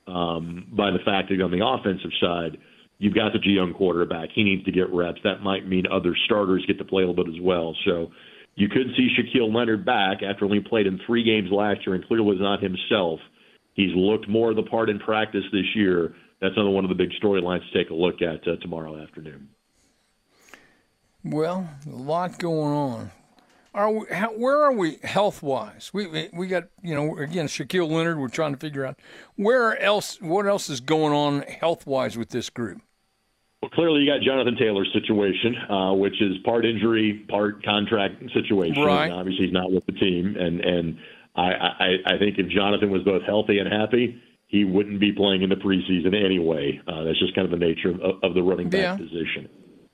um, 0.06 0.66
by 0.70 0.90
the 0.90 0.98
fact 1.04 1.30
that 1.30 1.40
on 1.42 1.50
the 1.50 1.66
offensive 1.66 2.10
side, 2.20 2.58
you've 2.98 3.14
got 3.14 3.32
the 3.32 3.40
young 3.50 3.72
quarterback. 3.74 4.28
He 4.34 4.44
needs 4.44 4.64
to 4.64 4.72
get 4.72 4.92
reps. 4.92 5.20
That 5.24 5.42
might 5.42 5.66
mean 5.66 5.84
other 5.90 6.14
starters 6.26 6.64
get 6.66 6.78
to 6.78 6.84
play 6.84 7.02
a 7.02 7.06
little 7.06 7.24
bit 7.24 7.34
as 7.34 7.40
well. 7.40 7.74
So 7.84 8.10
You 8.56 8.68
could 8.68 8.88
see 8.96 9.14
Shaquille 9.14 9.54
Leonard 9.54 9.84
back 9.84 10.22
after 10.22 10.46
only 10.46 10.60
played 10.60 10.86
in 10.86 10.98
three 11.06 11.22
games 11.22 11.50
last 11.52 11.86
year 11.86 11.94
and 11.94 12.04
clearly 12.06 12.24
was 12.24 12.40
not 12.40 12.62
himself. 12.62 13.20
He's 13.74 13.94
looked 13.94 14.28
more 14.28 14.50
of 14.50 14.56
the 14.56 14.62
part 14.62 14.88
in 14.88 14.98
practice 14.98 15.44
this 15.52 15.66
year. 15.74 16.14
That's 16.40 16.54
another 16.56 16.70
one 16.70 16.84
of 16.84 16.90
the 16.90 16.94
big 16.94 17.10
storylines 17.22 17.60
to 17.70 17.78
take 17.78 17.90
a 17.90 17.94
look 17.94 18.20
at 18.22 18.46
uh, 18.46 18.56
tomorrow 18.56 19.00
afternoon. 19.02 19.48
Well, 21.24 21.68
a 21.86 21.90
lot 21.90 22.38
going 22.38 22.72
on. 22.72 23.10
Are 23.74 23.90
we? 23.90 24.06
How, 24.10 24.28
where 24.28 24.62
are 24.62 24.72
we 24.72 24.96
health 25.02 25.42
wise? 25.42 25.90
We, 25.92 26.06
we 26.06 26.30
we 26.32 26.46
got 26.46 26.64
you 26.82 26.94
know 26.94 27.18
again 27.18 27.46
Shaquille 27.46 27.90
Leonard. 27.90 28.18
We're 28.18 28.28
trying 28.28 28.52
to 28.52 28.58
figure 28.58 28.86
out 28.86 28.98
where 29.34 29.78
else. 29.78 30.18
What 30.20 30.46
else 30.46 30.70
is 30.70 30.80
going 30.80 31.12
on 31.12 31.42
health 31.42 31.86
wise 31.86 32.16
with 32.16 32.30
this 32.30 32.48
group? 32.48 32.80
Well, 33.60 33.70
clearly 33.70 34.00
you 34.00 34.10
got 34.10 34.22
Jonathan 34.22 34.56
Taylor's 34.56 34.90
situation, 34.94 35.56
uh, 35.68 35.92
which 35.92 36.22
is 36.22 36.38
part 36.44 36.64
injury, 36.64 37.24
part 37.28 37.62
contract 37.64 38.22
situation. 38.32 38.82
Right. 38.82 39.10
obviously, 39.10 39.46
he's 39.46 39.52
not 39.52 39.70
with 39.70 39.84
the 39.84 39.92
team, 39.92 40.36
and 40.38 40.60
and 40.60 40.98
I, 41.34 41.50
I 41.52 42.14
I 42.14 42.18
think 42.18 42.38
if 42.38 42.48
Jonathan 42.48 42.90
was 42.90 43.02
both 43.02 43.24
healthy 43.24 43.58
and 43.58 43.70
happy, 43.70 44.22
he 44.48 44.64
wouldn't 44.64 45.00
be 45.00 45.12
playing 45.12 45.42
in 45.42 45.50
the 45.50 45.56
preseason 45.56 46.14
anyway. 46.14 46.80
Uh, 46.86 47.02
that's 47.04 47.18
just 47.18 47.34
kind 47.34 47.44
of 47.52 47.58
the 47.58 47.64
nature 47.64 47.90
of, 47.90 48.22
of 48.22 48.34
the 48.34 48.42
running 48.42 48.68
back 48.70 48.80
Yeah. 48.80 48.96
position. 48.96 49.48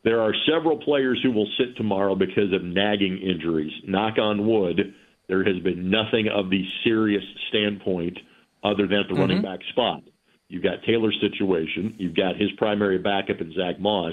There 0.04 0.20
are 0.20 0.34
several 0.50 0.78
players 0.78 1.20
who 1.22 1.30
will 1.30 1.48
sit 1.58 1.76
tomorrow 1.76 2.14
because 2.14 2.52
of 2.52 2.62
nagging 2.62 3.18
injuries. 3.18 3.72
Knock 3.86 4.18
on 4.18 4.46
wood, 4.46 4.94
there 5.28 5.44
has 5.44 5.58
been 5.62 5.90
nothing 5.90 6.28
of 6.28 6.50
the 6.50 6.64
serious 6.84 7.22
standpoint 7.48 8.18
other 8.64 8.86
than 8.86 8.98
at 8.98 9.08
the 9.08 9.14
running 9.14 9.42
back 9.42 9.60
spot. 9.70 10.02
You've 10.48 10.62
got 10.62 10.82
Taylor's 10.84 11.16
situation. 11.20 11.94
You've 11.98 12.16
got 12.16 12.36
his 12.36 12.50
primary 12.58 12.98
backup 12.98 13.40
in 13.40 13.52
Zach 13.54 13.80
Moss, 13.80 14.12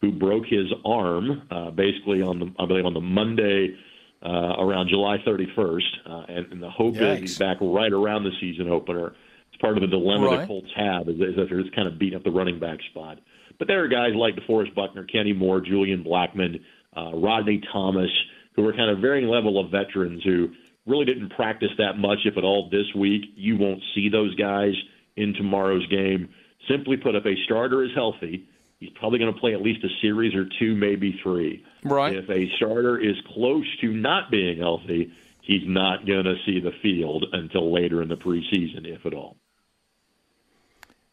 who 0.00 0.12
broke 0.12 0.44
his 0.46 0.66
arm 0.84 1.42
uh, 1.50 1.70
basically 1.70 2.20
on 2.20 2.38
the 2.40 2.52
I 2.58 2.66
believe 2.66 2.84
on 2.84 2.94
the 2.94 3.00
Monday 3.00 3.74
uh, 4.22 4.56
around 4.58 4.88
July 4.88 5.18
31st, 5.26 5.80
uh, 6.04 6.22
and, 6.28 6.52
and 6.52 6.62
the 6.62 6.68
hope 6.70 6.96
is 6.96 7.00
Yikes. 7.00 7.18
he's 7.20 7.38
back 7.38 7.56
right 7.60 7.92
around 7.92 8.24
the 8.24 8.32
season 8.40 8.68
opener. 8.68 9.14
Part 9.60 9.76
of 9.76 9.80
the 9.82 9.88
dilemma 9.88 10.26
Right. 10.26 10.40
the 10.40 10.46
Colts 10.46 10.70
have 10.76 11.08
is, 11.08 11.16
is 11.16 11.36
that 11.36 11.48
they're 11.48 11.62
just 11.62 11.74
kind 11.74 11.88
of 11.88 11.98
beating 11.98 12.16
up 12.16 12.24
the 12.24 12.30
running 12.30 12.58
back 12.58 12.78
spot. 12.90 13.18
But 13.58 13.66
there 13.66 13.82
are 13.82 13.88
guys 13.88 14.14
like 14.14 14.36
DeForest 14.36 14.74
Buckner, 14.74 15.04
Kenny 15.04 15.32
Moore, 15.32 15.60
Julian 15.60 16.04
Blackmon, 16.04 16.60
uh, 16.96 17.10
Rodney 17.14 17.60
Thomas, 17.72 18.10
who 18.54 18.66
are 18.66 18.72
kind 18.72 18.90
of 18.90 18.98
varying 19.00 19.28
level 19.28 19.58
of 19.58 19.70
veterans 19.70 20.22
who 20.22 20.50
really 20.86 21.04
didn't 21.04 21.30
practice 21.30 21.70
that 21.78 21.98
much, 21.98 22.18
if 22.24 22.36
at 22.36 22.44
all, 22.44 22.68
this 22.70 22.86
week. 22.94 23.22
You 23.34 23.56
won't 23.56 23.82
see 23.94 24.08
those 24.08 24.34
guys 24.36 24.74
in 25.16 25.34
tomorrow's 25.34 25.86
game. 25.88 26.28
Simply 26.68 26.96
put, 26.96 27.14
if 27.14 27.26
a 27.26 27.34
starter 27.44 27.82
is 27.82 27.90
healthy, 27.94 28.46
he's 28.78 28.90
probably 28.90 29.18
going 29.18 29.32
to 29.32 29.40
play 29.40 29.54
at 29.54 29.62
least 29.62 29.84
a 29.84 29.88
series 30.00 30.34
or 30.34 30.46
two, 30.58 30.74
maybe 30.74 31.18
three. 31.22 31.64
Right. 31.84 32.14
If 32.14 32.30
a 32.30 32.48
starter 32.56 32.98
is 32.98 33.16
close 33.34 33.66
to 33.80 33.92
not 33.92 34.30
being 34.30 34.58
healthy, 34.58 35.12
he's 35.42 35.62
not 35.66 36.06
going 36.06 36.24
to 36.24 36.36
see 36.46 36.60
the 36.60 36.72
field 36.82 37.26
until 37.32 37.72
later 37.72 38.02
in 38.02 38.08
the 38.08 38.16
preseason, 38.16 38.86
if 38.86 39.04
at 39.06 39.14
all. 39.14 39.36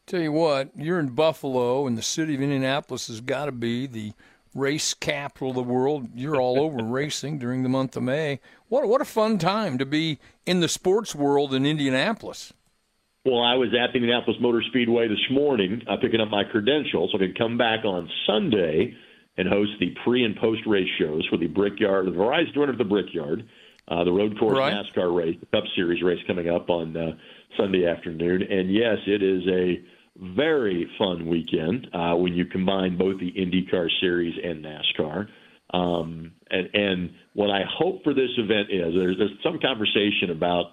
Tell 0.08 0.22
you 0.22 0.32
what, 0.32 0.70
you're 0.76 1.00
in 1.00 1.10
Buffalo, 1.10 1.88
and 1.88 1.98
the 1.98 2.04
city 2.04 2.36
of 2.36 2.42
Indianapolis 2.42 3.08
has 3.08 3.22
got 3.22 3.46
to 3.46 3.52
be 3.52 3.88
the 3.88 4.14
race 4.54 4.94
capital 4.94 5.50
of 5.50 5.56
the 5.56 5.64
world. 5.64 6.10
You're 6.14 6.40
all 6.40 6.60
over 6.60 6.84
racing 6.84 7.40
during 7.40 7.64
the 7.64 7.70
month 7.70 7.98
of 7.98 8.04
May. 8.04 8.40
What 8.70 8.88
what 8.88 9.02
a 9.02 9.06
fun 9.06 9.40
time 9.40 9.80
to 9.80 9.86
be 9.86 10.20
in 10.46 10.60
the 10.60 10.68
sports 10.68 11.16
world 11.16 11.56
in 11.56 11.66
Indianapolis. 11.66 12.54
Well, 13.26 13.42
I 13.42 13.56
was 13.56 13.70
at 13.70 13.94
the 13.94 13.98
Indianapolis 13.98 14.38
Motor 14.40 14.62
Speedway 14.70 15.08
this 15.08 15.26
morning 15.32 15.82
uh, 15.90 15.98
picking 16.00 16.22
up 16.22 16.30
my 16.30 16.44
credentials 16.44 17.10
so 17.12 17.18
I 17.18 17.26
could 17.26 17.38
come 17.38 17.58
back 17.58 17.84
on 17.84 18.08
Sunday 18.28 18.94
and 19.38 19.50
host 19.50 19.72
the 19.80 19.96
pre 20.04 20.24
and 20.24 20.36
post 20.36 20.62
race 20.68 20.90
shows 21.00 21.26
for 21.32 21.38
the 21.38 21.48
Brickyard, 21.48 22.06
the 22.06 22.12
Verizon 22.12 22.54
joint 22.54 22.70
of 22.70 22.78
the 22.78 22.84
Brickyard, 22.84 23.44
uh, 23.88 24.04
the 24.04 24.12
road 24.12 24.38
course 24.38 24.56
Right. 24.56 24.72
NASCAR 24.72 25.16
race, 25.16 25.36
the 25.40 25.48
Cup 25.48 25.64
Series 25.76 26.04
race 26.04 26.20
coming 26.28 26.48
up 26.48 26.70
on 26.70 26.96
uh, 26.96 27.18
Sunday 27.58 27.88
afternoon. 27.88 28.44
And 28.44 28.72
yes, 28.72 28.98
it 29.08 29.24
is 29.24 29.42
a 29.48 29.82
very 30.18 30.90
fun 30.98 31.28
weekend 31.28 31.88
uh, 31.94 32.16
when 32.16 32.34
you 32.34 32.46
combine 32.46 32.98
both 32.98 33.20
the 33.20 33.32
IndyCar 33.32 33.90
Series 34.00 34.34
and 34.44 34.64
NASCAR. 34.66 35.28
Um, 35.74 36.32
and, 36.50 36.70
and 36.74 37.12
what 37.34 37.50
I 37.50 37.64
hope 37.68 38.04
for 38.04 38.14
this 38.14 38.30
event 38.38 38.70
is 38.72 38.94
there's, 38.94 39.18
there's 39.18 39.32
some 39.44 39.60
conversation 39.60 40.30
about 40.32 40.68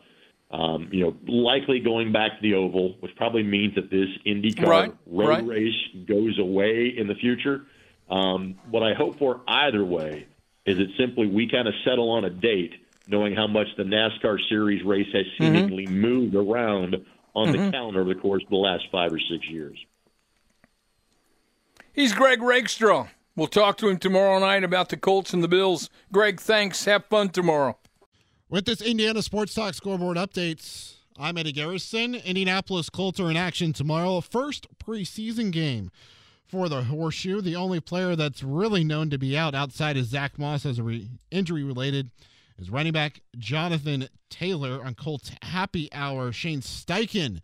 um, 0.53 0.89
you 0.93 1.01
know, 1.01 1.17
likely 1.27 1.81
going 1.81 2.13
back 2.13 2.33
to 2.33 2.43
the 2.43 2.55
oval, 2.55 2.97
which 3.01 3.17
probably 3.17 3.43
means 3.43 3.75
that 3.75 3.91
this 3.91 4.09
IndyCar 4.27 4.67
Right, 4.67 4.95
road 5.07 5.29
right. 5.29 5.47
race 5.47 5.75
goes 6.07 6.39
away 6.39 6.93
in 6.97 7.09
the 7.09 7.15
future. 7.15 7.63
Um, 8.11 8.57
what 8.71 8.83
I 8.83 8.93
hope 8.95 9.19
for 9.19 9.41
either 9.49 9.83
way 9.83 10.27
is 10.67 10.77
that 10.77 10.89
simply 10.99 11.27
we 11.27 11.49
kind 11.49 11.67
of 11.67 11.75
settle 11.85 12.11
on 12.11 12.27
a 12.27 12.31
date, 12.31 12.75
knowing 13.07 13.35
how 13.35 13.47
much 13.47 13.67
the 13.79 13.83
NASCAR 13.85 14.37
Series 14.51 14.85
race 14.85 15.07
has 15.15 15.25
Mm-hmm. 15.41 15.69
seemingly 15.69 15.87
moved 15.87 16.35
around 16.35 16.97
on 17.35 17.53
the 17.53 17.59
mm-hmm. 17.59 17.71
calendar 17.71 18.01
over 18.01 18.15
the 18.15 18.21
course 18.21 18.43
of 18.43 18.51
the 18.51 18.57
last 18.57 18.85
five 18.91 19.13
or 19.13 19.19
six 19.19 19.49
years. 19.49 19.79
He's 21.93 22.13
Greg 22.13 22.43
Rakestraw. 22.43 23.09
We'll 23.37 23.47
talk 23.47 23.79
to 23.79 23.89
him 23.89 23.99
tomorrow 23.99 24.39
night 24.39 24.65
about 24.65 24.91
the 24.91 24.97
Colts 24.97 25.33
and 25.33 25.43
the 25.43 25.49
Bills. 25.49 25.89
Greg, 26.11 26.41
thanks. 26.41 26.85
Have 26.85 27.07
fun 27.07 27.31
tomorrow. 27.31 27.79
With 28.49 28.67
this 28.67 28.83
Indiana 28.83 29.23
Sports 29.23 29.55
Talk 29.55 29.73
scoreboard 29.73 30.19
updates, 30.19 30.97
I'm 31.19 31.39
Eddie 31.39 31.53
Garrison. 31.53 32.15
Indianapolis 32.15 32.91
Colts 32.91 33.19
are 33.19 33.31
in 33.31 33.37
action 33.37 33.73
tomorrow. 33.73 34.21
First 34.21 34.67
preseason 34.79 35.51
game 35.51 35.91
for 36.47 36.69
the 36.69 36.83
Horseshoe. 36.85 37.41
The 37.41 37.57
only 37.57 37.81
player 37.81 38.15
that's 38.15 38.43
really 38.43 38.85
known 38.85 39.09
to 39.09 39.19
be 39.19 39.39
out 39.39 39.55
outside 39.55 39.97
is 39.97 40.09
Zach 40.09 40.39
Moss 40.39 40.67
as 40.67 40.79
a 40.79 40.83
re- 40.83 41.09
injury 41.31 41.65
related 41.65 42.11
is 42.59 42.71
running 42.71 42.93
back 42.93 43.21
Jonathan 43.39 44.09
Taylor 44.31 44.85
on 44.85 44.95
Colts 44.95 45.33
Happy 45.43 45.89
Hour. 45.93 46.33
Shane 46.33 46.61
Steichen 46.61 47.41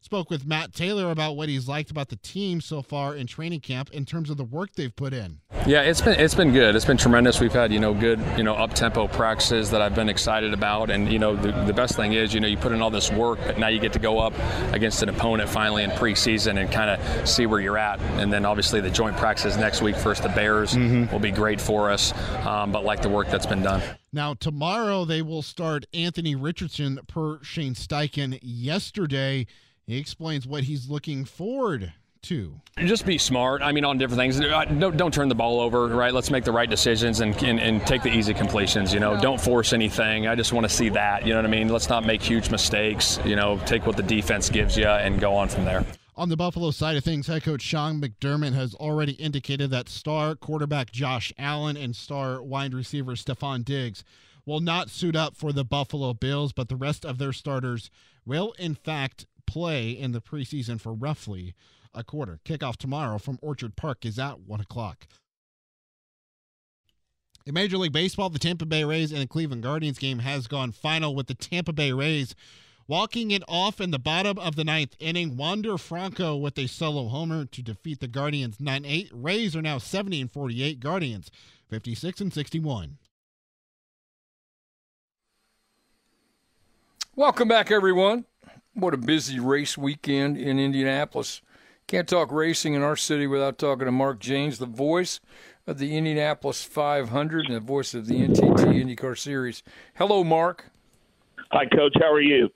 spoke 0.00 0.30
with 0.30 0.46
Matt 0.46 0.74
Taylor 0.74 1.10
about 1.10 1.36
what 1.36 1.48
he's 1.48 1.68
liked 1.68 1.90
about 1.90 2.08
the 2.08 2.16
team 2.16 2.60
so 2.60 2.82
far 2.82 3.14
in 3.14 3.26
training 3.26 3.60
camp 3.60 3.90
in 3.92 4.04
terms 4.04 4.30
of 4.30 4.36
the 4.36 4.44
work 4.44 4.70
they've 4.74 4.94
put 4.94 5.12
in. 5.12 5.40
Yeah, 5.66 5.82
it's 5.82 6.00
been 6.00 6.18
it's 6.18 6.34
been 6.34 6.52
good. 6.52 6.74
It's 6.74 6.84
been 6.84 6.96
tremendous. 6.96 7.38
We've 7.38 7.52
had 7.52 7.72
you 7.72 7.78
know 7.78 7.92
good 7.92 8.18
you 8.36 8.42
know 8.42 8.54
up 8.54 8.72
tempo 8.72 9.08
practices 9.08 9.70
that 9.70 9.82
I've 9.82 9.94
been 9.94 10.08
excited 10.08 10.54
about, 10.54 10.90
and 10.90 11.12
you 11.12 11.18
know 11.18 11.36
the, 11.36 11.52
the 11.64 11.72
best 11.72 11.96
thing 11.96 12.14
is 12.14 12.32
you 12.32 12.40
know 12.40 12.48
you 12.48 12.56
put 12.56 12.72
in 12.72 12.80
all 12.80 12.90
this 12.90 13.12
work, 13.12 13.38
but 13.44 13.58
now 13.58 13.68
you 13.68 13.78
get 13.78 13.92
to 13.92 13.98
go 13.98 14.18
up 14.18 14.32
against 14.72 15.02
an 15.02 15.10
opponent 15.10 15.50
finally 15.50 15.84
in 15.84 15.90
preseason 15.90 16.58
and 16.60 16.72
kind 16.72 16.90
of 16.90 17.28
see 17.28 17.46
where 17.46 17.60
you're 17.60 17.78
at. 17.78 18.00
And 18.18 18.32
then 18.32 18.46
obviously 18.46 18.80
the 18.80 18.90
joint 18.90 19.16
practices 19.16 19.56
next 19.56 19.82
week 19.82 19.96
versus 19.96 20.22
the 20.24 20.30
Bears 20.30 20.76
will 20.76 21.18
be 21.18 21.30
great 21.30 21.60
for 21.60 21.90
us. 21.90 22.14
Um, 22.46 22.72
but 22.72 22.84
like 22.84 23.02
the 23.02 23.10
work 23.10 23.28
that's 23.28 23.46
been 23.46 23.62
done. 23.62 23.82
Now, 24.12 24.34
tomorrow 24.34 25.04
they 25.04 25.22
will 25.22 25.42
start 25.42 25.86
Anthony 25.94 26.34
Richardson 26.34 26.98
per 27.06 27.42
Shane 27.42 27.74
Steichen 27.74 28.38
yesterday. 28.42 29.46
He 29.86 29.98
explains 29.98 30.46
what 30.46 30.64
he's 30.64 30.88
looking 30.88 31.24
forward 31.24 31.92
to. 32.22 32.60
Just 32.78 33.06
be 33.06 33.18
smart. 33.18 33.62
I 33.62 33.72
mean, 33.72 33.84
on 33.84 33.98
different 33.98 34.18
things. 34.18 34.40
Uh, 34.40 34.64
Don't, 34.64 34.96
don't 34.96 35.14
turn 35.14 35.28
the 35.28 35.34
ball 35.34 35.60
over, 35.60 35.86
right? 35.86 36.12
Let's 36.12 36.30
make 36.30 36.44
the 36.44 36.52
right 36.52 36.68
decisions 36.68 37.20
and, 37.20 37.34
and, 37.42 37.60
and 37.60 37.86
take 37.86 38.02
the 38.02 38.12
easy 38.14 38.34
completions. 38.34 38.92
You 38.92 39.00
know, 39.00 39.18
don't 39.20 39.40
force 39.40 39.72
anything. 39.72 40.26
I 40.26 40.34
just 40.34 40.52
want 40.52 40.64
to 40.64 40.74
see 40.74 40.88
that. 40.90 41.24
You 41.24 41.32
know 41.32 41.38
what 41.38 41.46
I 41.46 41.50
mean? 41.50 41.68
Let's 41.68 41.88
not 41.88 42.04
make 42.04 42.20
huge 42.20 42.50
mistakes. 42.50 43.18
You 43.24 43.36
know, 43.36 43.58
take 43.64 43.86
what 43.86 43.96
the 43.96 44.02
defense 44.02 44.50
gives 44.50 44.76
you 44.76 44.86
and 44.86 45.20
go 45.20 45.34
on 45.34 45.48
from 45.48 45.64
there. 45.64 45.84
On 46.20 46.28
the 46.28 46.36
Buffalo 46.36 46.70
side 46.70 46.98
of 46.98 47.02
things, 47.02 47.28
head 47.28 47.44
coach 47.44 47.62
Sean 47.62 47.98
McDermott 47.98 48.52
has 48.52 48.74
already 48.74 49.12
indicated 49.12 49.70
that 49.70 49.88
star 49.88 50.34
quarterback 50.34 50.92
Josh 50.92 51.32
Allen 51.38 51.78
and 51.78 51.96
star 51.96 52.42
wide 52.42 52.74
receiver 52.74 53.12
Stefon 53.12 53.64
Diggs 53.64 54.04
will 54.44 54.60
not 54.60 54.90
suit 54.90 55.16
up 55.16 55.34
for 55.34 55.50
the 55.50 55.64
Buffalo 55.64 56.12
Bills, 56.12 56.52
but 56.52 56.68
the 56.68 56.76
rest 56.76 57.06
of 57.06 57.16
their 57.16 57.32
starters 57.32 57.88
will, 58.26 58.52
in 58.58 58.74
fact, 58.74 59.24
play 59.46 59.92
in 59.92 60.12
the 60.12 60.20
preseason 60.20 60.78
for 60.78 60.92
roughly 60.92 61.54
a 61.94 62.04
quarter. 62.04 62.38
Kickoff 62.44 62.76
tomorrow 62.76 63.16
from 63.16 63.38
Orchard 63.40 63.74
Park 63.74 64.04
is 64.04 64.18
at 64.18 64.40
1 64.40 64.60
o'clock. 64.60 65.06
In 67.46 67.54
Major 67.54 67.78
League 67.78 67.94
Baseball, 67.94 68.28
the 68.28 68.38
Tampa 68.38 68.66
Bay 68.66 68.84
Rays 68.84 69.10
and 69.10 69.22
the 69.22 69.26
Cleveland 69.26 69.62
Guardians 69.62 69.98
game 69.98 70.18
has 70.18 70.46
gone 70.48 70.72
final 70.72 71.14
with 71.14 71.28
the 71.28 71.34
Tampa 71.34 71.72
Bay 71.72 71.92
Rays 71.92 72.34
walking 72.90 73.30
it 73.30 73.44
off 73.46 73.80
in 73.80 73.92
the 73.92 73.98
bottom 74.00 74.36
of 74.36 74.56
the 74.56 74.64
ninth 74.64 74.96
inning. 74.98 75.36
Wander 75.36 75.78
Franco 75.78 76.36
with 76.36 76.58
a 76.58 76.66
solo 76.66 77.06
homer 77.06 77.44
to 77.44 77.62
defeat 77.62 78.00
the 78.00 78.08
Guardians 78.08 78.58
9 78.58 78.84
8. 78.84 79.10
Rays 79.14 79.54
are 79.54 79.62
now 79.62 79.78
70 79.78 80.22
and 80.22 80.32
48. 80.32 80.80
Guardians 80.80 81.30
56 81.68 82.20
and 82.20 82.32
61. 82.32 82.98
Welcome 87.14 87.46
back, 87.46 87.70
everyone. 87.70 88.24
What 88.74 88.94
a 88.94 88.96
busy 88.96 89.38
race 89.38 89.78
weekend 89.78 90.36
in 90.36 90.58
Indianapolis. 90.58 91.42
Can't 91.86 92.08
talk 92.08 92.32
racing 92.32 92.74
in 92.74 92.82
our 92.82 92.96
city 92.96 93.26
without 93.26 93.58
talking 93.58 93.84
to 93.84 93.92
Mark 93.92 94.18
Jaynes, 94.18 94.58
the 94.58 94.66
voice 94.66 95.20
of 95.66 95.78
the 95.78 95.96
Indianapolis 95.96 96.64
500 96.64 97.46
and 97.46 97.54
the 97.54 97.60
voice 97.60 97.94
of 97.94 98.06
the 98.06 98.14
NTT 98.14 98.96
IndyCar 98.96 99.16
Series. 99.16 99.62
Hello, 99.94 100.24
Mark. 100.24 100.70
Hi, 101.52 101.66
Coach. 101.66 101.94
How 102.00 102.12
are 102.12 102.20
you? 102.20 102.48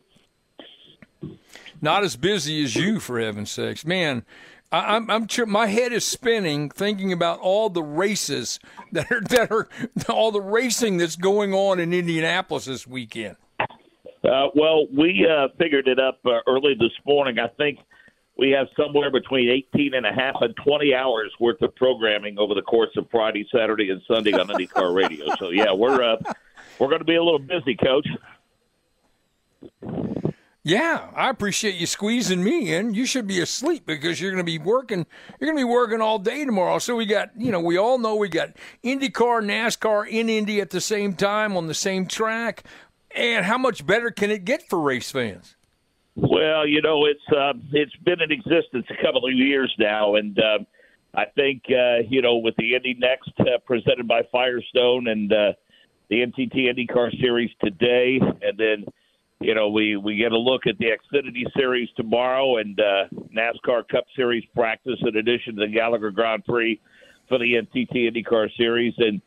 Not 1.85 2.03
as 2.03 2.17
busy 2.17 2.65
as 2.65 2.75
you, 2.75 2.99
for 2.99 3.21
heaven's 3.21 3.51
sakes. 3.51 3.85
Man, 3.85 4.25
I, 4.73 4.97
I'm, 4.97 5.11
I'm 5.11 5.29
sure 5.29 5.45
my 5.45 5.67
head 5.67 5.93
is 5.93 6.03
spinning 6.03 6.71
thinking 6.71 7.13
about 7.13 7.41
all 7.41 7.69
the 7.69 7.83
races 7.83 8.59
that 8.93 9.13
are 9.13 9.21
that 9.21 9.53
are 9.53 9.69
all 10.09 10.33
the 10.33 10.41
racing 10.41 10.97
that's 10.97 11.17
going 11.17 11.53
on 11.53 11.79
in 11.79 11.93
Indianapolis 11.93 12.65
this 12.65 12.87
weekend. 12.87 13.37
Uh, 13.61 14.49
well, 14.55 14.87
we 14.97 15.29
uh, 15.31 15.49
figured 15.59 15.87
it 15.87 16.01
up 16.01 16.21
uh, 16.25 16.39
early 16.47 16.73
this 16.73 16.93
morning. 17.05 17.39
I 17.39 17.49
think 17.49 17.79
we 18.39 18.49
have 18.53 18.69
somewhere 18.79 19.11
between 19.11 19.51
18 19.51 19.93
and 19.93 20.07
a 20.07 20.13
half 20.13 20.37
and 20.41 20.57
20 20.65 20.95
hours 20.95 21.31
worth 21.39 21.61
of 21.61 21.75
programming 21.75 22.39
over 22.39 22.55
the 22.55 22.63
course 22.63 22.97
of 22.97 23.07
Friday, 23.11 23.47
Saturday, 23.55 23.91
and 23.91 24.01
Sunday 24.09 24.33
on 24.33 24.49
IndyCar 24.49 24.95
Radio. 24.95 25.27
So 25.39 25.51
yeah, 25.51 25.75
we're 25.75 26.03
uh, 26.03 26.17
we're 26.79 26.89
going 26.89 27.01
to 27.01 27.05
be 27.05 27.17
a 27.17 27.23
little 27.23 27.39
busy, 27.39 27.77
Coach. 27.77 28.09
Yeah, 30.67 31.11
I 31.15 31.29
appreciate 31.29 31.75
you 31.75 31.87
squeezing 31.87 32.43
me 32.43 32.75
in. 32.75 32.95
You 32.95 33.05
should 33.05 33.27
be 33.27 33.39
asleep 33.41 33.85
because 33.85 34.19
you're 34.19 34.31
going 34.31 34.45
to 34.45 34.51
be 34.51 34.59
working. 34.59 35.05
You're 35.39 35.51
going 35.51 35.59
to 35.59 35.61
be 35.61 35.71
working 35.71 36.01
all 36.01 36.19
day 36.19 36.47
tomorrow. 36.47 36.79
So 36.79 36.97
we 36.97 37.05
got, 37.05 37.33
you 37.37 37.53
know, 37.53 37.61
we 37.61 37.77
all 37.77 37.99
know 37.99 38.17
we 38.17 38.31
got 38.31 38.57
IndyCar, 38.83 39.45
NASCAR 39.45 40.09
in 40.09 40.31
Indy 40.31 40.63
at 40.63 40.71
the 40.71 40.81
same 40.81 41.13
time 41.13 41.55
on 41.55 41.67
the 41.67 41.75
same 41.75 42.07
track. 42.07 42.65
And 43.15 43.45
how 43.45 43.59
much 43.59 43.87
better 43.87 44.11
can 44.11 44.31
it 44.31 44.47
get 44.47 44.67
for 44.67 44.81
race 44.81 45.13
fans? 45.13 45.55
Well, 46.17 46.67
you 46.67 46.81
know, 46.81 47.05
it's 47.05 47.37
uh, 47.37 47.53
it's 47.73 47.95
been 47.97 48.23
in 48.23 48.33
existence 48.33 48.87
a 48.89 49.05
couple 49.05 49.27
of 49.27 49.35
years 49.35 49.73
now, 49.79 50.15
and 50.15 50.39
uh, 50.39 50.59
I 51.13 51.27
think 51.27 51.65
uh, 51.69 51.99
you 52.09 52.23
know 52.23 52.37
with 52.37 52.55
the 52.57 52.75
Indy 52.75 52.95
Next 52.99 53.33
uh, 53.41 53.59
presented 53.67 54.07
by 54.07 54.23
Firestone 54.31 55.09
and 55.09 55.33
uh, 55.33 55.53
the 56.09 56.25
NTT 56.25 56.73
IndyCar 56.73 57.21
Series 57.21 57.51
today, 57.61 58.21
and 58.21 58.57
then 58.57 58.85
you 59.41 59.55
know 59.55 59.69
we 59.69 59.97
we 59.97 60.17
get 60.17 60.33
a 60.33 60.39
look 60.39 60.67
at 60.67 60.79
the 60.79 60.87
Xfinity 60.87 61.45
Series 61.57 61.89
tomorrow 61.97 62.59
and 62.59 62.79
uh, 62.81 63.05
NASCAR 63.35 63.87
Cup 63.89 64.05
Series 64.17 64.45
practice 64.55 64.99
in 65.03 65.17
addition 65.17 65.57
to 65.57 65.67
the 65.67 65.73
Gallagher 65.73 66.11
Grand 66.11 66.45
Prix 66.45 66.81
for 67.29 67.39
the 67.39 67.55
NTT 67.55 68.11
IndyCar 68.11 68.49
Series 68.57 68.95
and 68.99 69.21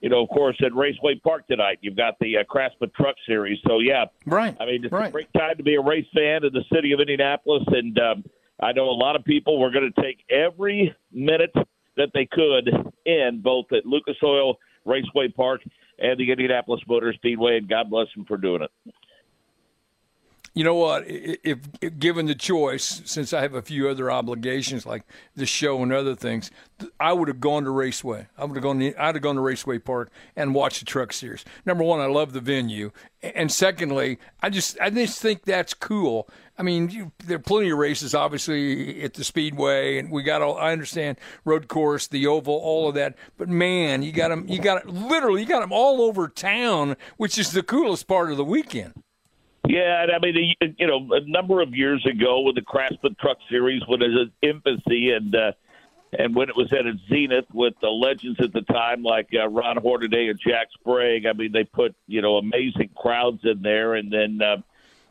you 0.00 0.08
know, 0.08 0.22
of 0.22 0.28
course, 0.28 0.56
at 0.64 0.74
Raceway 0.74 1.16
Park 1.16 1.46
tonight, 1.48 1.78
you've 1.80 1.96
got 1.96 2.14
the 2.20 2.38
uh, 2.38 2.44
Craftsman 2.44 2.90
Truck 2.96 3.16
Series. 3.26 3.58
So, 3.66 3.80
yeah, 3.80 4.04
right. 4.26 4.56
I 4.60 4.66
mean, 4.66 4.84
it's 4.84 4.92
right. 4.92 5.08
a 5.08 5.10
great 5.10 5.32
time 5.32 5.56
to 5.56 5.64
be 5.64 5.74
a 5.74 5.80
race 5.80 6.06
fan 6.14 6.44
in 6.44 6.52
the 6.52 6.62
city 6.72 6.92
of 6.92 7.00
Indianapolis, 7.00 7.64
and 7.66 7.98
um, 7.98 8.24
I 8.60 8.72
know 8.72 8.84
a 8.84 8.92
lot 8.92 9.16
of 9.16 9.24
people 9.24 9.58
were 9.58 9.70
going 9.70 9.92
to 9.92 10.02
take 10.02 10.18
every 10.30 10.94
minute 11.12 11.52
that 11.96 12.10
they 12.14 12.28
could 12.30 12.70
in 13.06 13.40
both 13.42 13.66
at 13.72 13.86
Lucas 13.86 14.16
Oil 14.22 14.58
Raceway 14.84 15.28
Park 15.28 15.62
and 15.98 16.18
the 16.18 16.30
Indianapolis 16.30 16.80
Motor 16.86 17.12
Speedway, 17.14 17.58
and 17.58 17.68
God 17.68 17.90
bless 17.90 18.06
them 18.14 18.24
for 18.24 18.36
doing 18.36 18.62
it 18.62 18.94
you 20.58 20.64
know 20.64 20.74
what? 20.74 21.04
If, 21.06 21.60
if, 21.80 21.98
given 22.00 22.26
the 22.26 22.34
choice, 22.34 23.00
since 23.04 23.32
I 23.32 23.42
have 23.42 23.54
a 23.54 23.62
few 23.62 23.88
other 23.88 24.10
obligations 24.10 24.84
like 24.84 25.04
the 25.36 25.46
show 25.46 25.80
and 25.84 25.92
other 25.92 26.16
things, 26.16 26.50
I 26.98 27.12
would 27.12 27.28
have 27.28 27.38
gone 27.38 27.62
to 27.62 27.70
Raceway. 27.70 28.26
I 28.36 28.44
would 28.44 28.56
have 28.56 28.64
gone. 28.64 28.80
To, 28.80 28.92
I'd 29.00 29.14
have 29.14 29.22
gone 29.22 29.36
to 29.36 29.40
Raceway 29.40 29.78
Park 29.78 30.10
and 30.34 30.56
watched 30.56 30.80
the 30.80 30.84
Truck 30.84 31.12
Series. 31.12 31.44
Number 31.64 31.84
one, 31.84 32.00
I 32.00 32.06
love 32.06 32.32
the 32.32 32.40
venue, 32.40 32.90
and 33.22 33.52
secondly, 33.52 34.18
I 34.42 34.50
just 34.50 34.76
I 34.80 34.90
just 34.90 35.22
think 35.22 35.44
that's 35.44 35.74
cool. 35.74 36.28
I 36.58 36.64
mean, 36.64 36.90
you, 36.90 37.12
there 37.24 37.36
are 37.36 37.40
plenty 37.40 37.70
of 37.70 37.78
races, 37.78 38.12
obviously, 38.12 39.00
at 39.04 39.14
the 39.14 39.22
Speedway, 39.22 39.96
and 39.96 40.10
we 40.10 40.24
got. 40.24 40.42
All, 40.42 40.58
I 40.58 40.72
understand 40.72 41.18
road 41.44 41.68
course, 41.68 42.08
the 42.08 42.26
oval, 42.26 42.56
all 42.56 42.88
of 42.88 42.96
that. 42.96 43.14
But 43.36 43.48
man, 43.48 44.02
you 44.02 44.10
got 44.10 44.30
them. 44.30 44.48
You 44.48 44.60
got 44.60 44.88
literally, 44.88 45.42
you 45.42 45.46
got 45.46 45.60
them 45.60 45.70
all 45.70 46.02
over 46.02 46.26
town, 46.26 46.96
which 47.16 47.38
is 47.38 47.52
the 47.52 47.62
coolest 47.62 48.08
part 48.08 48.32
of 48.32 48.36
the 48.36 48.44
weekend. 48.44 49.04
Yeah, 49.66 50.02
and 50.02 50.12
I 50.12 50.18
mean, 50.18 50.54
you 50.78 50.86
know, 50.86 51.08
a 51.12 51.20
number 51.28 51.60
of 51.60 51.74
years 51.74 52.04
ago 52.06 52.40
when 52.40 52.54
the 52.54 52.62
Craftsman 52.62 53.16
Truck 53.20 53.38
Series 53.50 53.82
when 53.86 54.00
it 54.02 54.08
was 54.08 54.28
its 54.28 54.36
infancy, 54.40 55.12
and 55.12 55.34
uh, 55.34 55.52
and 56.18 56.34
when 56.34 56.48
it 56.48 56.56
was 56.56 56.72
at 56.72 56.86
its 56.86 57.00
zenith 57.08 57.46
with 57.52 57.74
the 57.82 57.88
legends 57.88 58.40
at 58.40 58.52
the 58.52 58.62
time 58.62 59.02
like 59.02 59.28
uh, 59.34 59.48
Ron 59.48 59.76
Hornaday 59.76 60.28
and 60.28 60.40
Jack 60.40 60.68
Sprague, 60.72 61.26
I 61.26 61.32
mean, 61.32 61.52
they 61.52 61.64
put 61.64 61.94
you 62.06 62.22
know 62.22 62.36
amazing 62.36 62.90
crowds 62.96 63.40
in 63.44 63.60
there, 63.62 63.94
and 63.94 64.12
then 64.12 64.40
uh, 64.40 64.56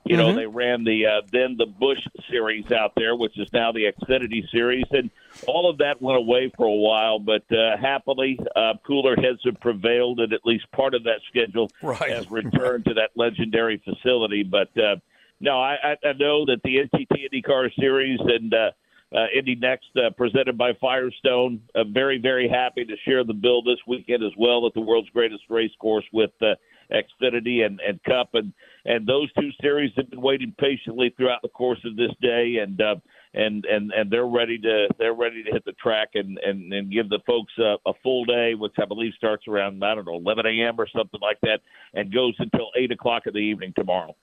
you 0.08 0.18
know, 0.18 0.28
mm-hmm. 0.28 0.38
they 0.38 0.46
ran 0.46 0.84
the 0.84 1.06
uh, 1.06 1.22
then 1.32 1.56
the 1.58 1.66
Busch 1.66 2.00
series 2.30 2.72
out 2.72 2.94
there, 2.96 3.16
which 3.16 3.38
is 3.38 3.48
now 3.54 3.72
the 3.72 3.92
Xfinity 3.92 4.50
series, 4.52 4.86
and 4.92 5.10
all 5.48 5.70
of 5.70 5.78
that 5.80 6.02
went 6.02 6.18
away 6.18 6.52
for 6.56 6.66
a 6.66 6.72
while. 6.72 7.20
But 7.20 7.44
uh, 7.52 7.78
happily, 7.78 8.40
uh, 8.56 8.74
cooler 8.86 9.16
heads 9.16 9.40
have 9.46 9.60
prevailed, 9.60 10.20
and 10.20 10.34
at 10.34 10.42
least 10.46 10.72
part 10.72 10.94
of 10.94 11.04
that 11.04 11.20
schedule 11.30 11.70
right. 11.82 12.10
has 12.10 12.30
returned 12.32 12.86
to 12.86 12.94
that 12.96 13.12
legendary 13.16 13.82
facility. 13.84 14.44
But 14.44 14.70
uh, 14.78 14.98
no, 15.40 15.62
I, 15.62 15.96
I 16.04 16.14
know 16.14 16.46
that 16.46 16.62
the 16.64 16.78
NTT 16.78 17.30
IndyCar 17.32 17.70
Series 17.80 18.20
and 18.22 18.54
uh, 18.54 18.72
uh, 19.16 19.26
Indy 19.38 19.56
Next, 19.56 19.88
uh, 19.96 20.10
presented 20.12 20.58
by 20.58 20.74
Firestone. 20.82 21.62
Uh, 21.76 21.84
very, 21.86 22.18
very 22.18 22.50
happy 22.50 22.84
to 22.86 22.96
share 23.06 23.24
the 23.24 23.34
bill 23.34 23.62
this 23.62 23.80
weekend 23.88 24.24
as 24.24 24.34
well 24.38 24.66
at 24.68 24.74
the 24.74 24.82
world's 24.82 25.10
greatest 25.10 25.44
race 25.50 25.72
course 25.80 26.06
with 26.12 26.32
uh, 26.42 26.56
Xfinity 26.92 27.66
and, 27.66 27.80
and 27.80 28.04
Cup, 28.04 28.30
and 28.34 28.54
and 28.88 29.06
those 29.06 29.32
two 29.34 29.50
series 29.62 29.92
have 29.98 30.10
been 30.10 30.22
waiting 30.22 30.54
patiently 30.58 31.14
throughout 31.16 31.42
the 31.42 31.50
course 31.50 31.80
of 31.86 31.98
this 31.98 32.12
day, 32.22 32.58
and 32.62 32.82
uh, 32.82 32.96
and 33.34 33.66
and 33.66 33.92
and 33.92 34.10
they're 34.10 34.28
ready 34.28 34.58
to 34.60 34.88
they're 34.98 35.14
ready 35.14 35.44
to 35.44 35.52
hit 35.52 35.66
the 35.66 35.74
track 35.74 36.10
and 36.16 36.40
and, 36.40 36.72
and 36.74 36.92
give 36.92 37.10
the 37.10 37.20
folks 37.28 37.52
a, 37.60 37.76
a 37.86 37.94
full 38.02 38.24
day, 38.24 38.56
which 38.56 38.76
I 38.82 38.86
believe 38.86 39.12
starts 39.18 39.48
around 39.48 39.84
I 39.84 39.94
don't 39.94 40.06
know 40.06 40.16
11 40.16 40.46
a.m. 40.46 40.80
or 40.80 40.88
something 40.88 41.20
like 41.22 41.40
that, 41.42 41.60
and 41.94 42.14
goes 42.14 42.34
until 42.40 42.70
eight 42.78 42.92
o'clock 42.92 43.24
in 43.28 43.34
the 43.34 43.40
evening 43.40 43.74
tomorrow. 43.76 44.16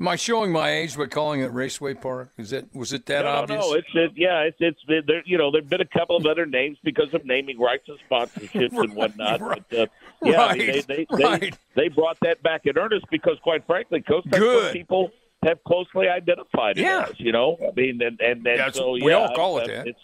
Am 0.00 0.08
I 0.08 0.16
showing 0.16 0.50
my 0.50 0.70
age 0.70 0.96
by 0.96 1.06
calling 1.06 1.42
it 1.42 1.52
Raceway 1.52 1.94
Park? 1.94 2.32
Is 2.36 2.52
it 2.52 2.68
was 2.74 2.92
it 2.92 3.06
that 3.06 3.24
no, 3.24 3.30
obvious? 3.30 3.64
No, 3.64 3.74
it's 3.74 3.88
it, 3.94 4.12
yeah, 4.16 4.40
it's 4.40 4.56
it's 4.58 4.82
been 4.84 5.02
there. 5.06 5.22
You 5.24 5.38
know, 5.38 5.52
there've 5.52 5.68
been 5.68 5.80
a 5.80 5.86
couple 5.86 6.16
of 6.16 6.26
other 6.26 6.44
names 6.44 6.78
because 6.82 7.14
of 7.14 7.24
naming 7.24 7.58
rights 7.58 7.88
and 7.88 7.98
sponsorships 8.10 8.72
right, 8.72 8.88
and 8.88 8.94
whatnot. 8.94 9.40
Right, 9.40 9.62
but 9.70 9.78
uh, 9.78 9.86
yeah, 10.24 10.36
right, 10.36 10.50
I 10.50 10.54
mean, 10.54 10.66
they 10.66 10.80
they, 10.80 11.06
right. 11.24 11.40
they 11.40 11.52
they 11.82 11.88
brought 11.88 12.18
that 12.22 12.42
back 12.42 12.62
in 12.64 12.76
earnest 12.76 13.06
because, 13.10 13.36
quite 13.42 13.64
frankly, 13.66 14.00
Coast 14.00 14.28
Good. 14.30 14.72
people 14.72 15.10
have 15.44 15.62
closely 15.64 16.08
identified 16.08 16.78
it 16.78 16.82
yeah. 16.82 17.06
as. 17.08 17.20
You 17.20 17.32
know, 17.32 17.58
I 17.60 17.70
mean, 17.78 18.00
and 18.02 18.20
and, 18.20 18.46
and 18.46 18.58
that's, 18.58 18.78
so 18.78 18.92
we 18.92 19.08
yeah, 19.08 19.14
all 19.14 19.34
call 19.36 19.58
it 19.58 19.68
that. 19.68 19.86
It's 19.86 20.00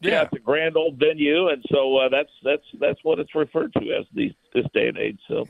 yeah. 0.00 0.10
yeah, 0.10 0.22
it's 0.22 0.32
a 0.34 0.38
grand 0.38 0.76
old 0.76 0.98
venue, 0.98 1.48
and 1.48 1.62
so 1.70 1.96
uh, 1.98 2.08
that's 2.08 2.32
that's 2.42 2.64
that's 2.80 3.00
what 3.02 3.18
it's 3.18 3.34
referred 3.34 3.72
to 3.74 3.92
as 3.92 4.06
these 4.14 4.32
this 4.54 4.64
day 4.72 4.88
and 4.88 4.96
age. 4.96 5.18
So 5.28 5.46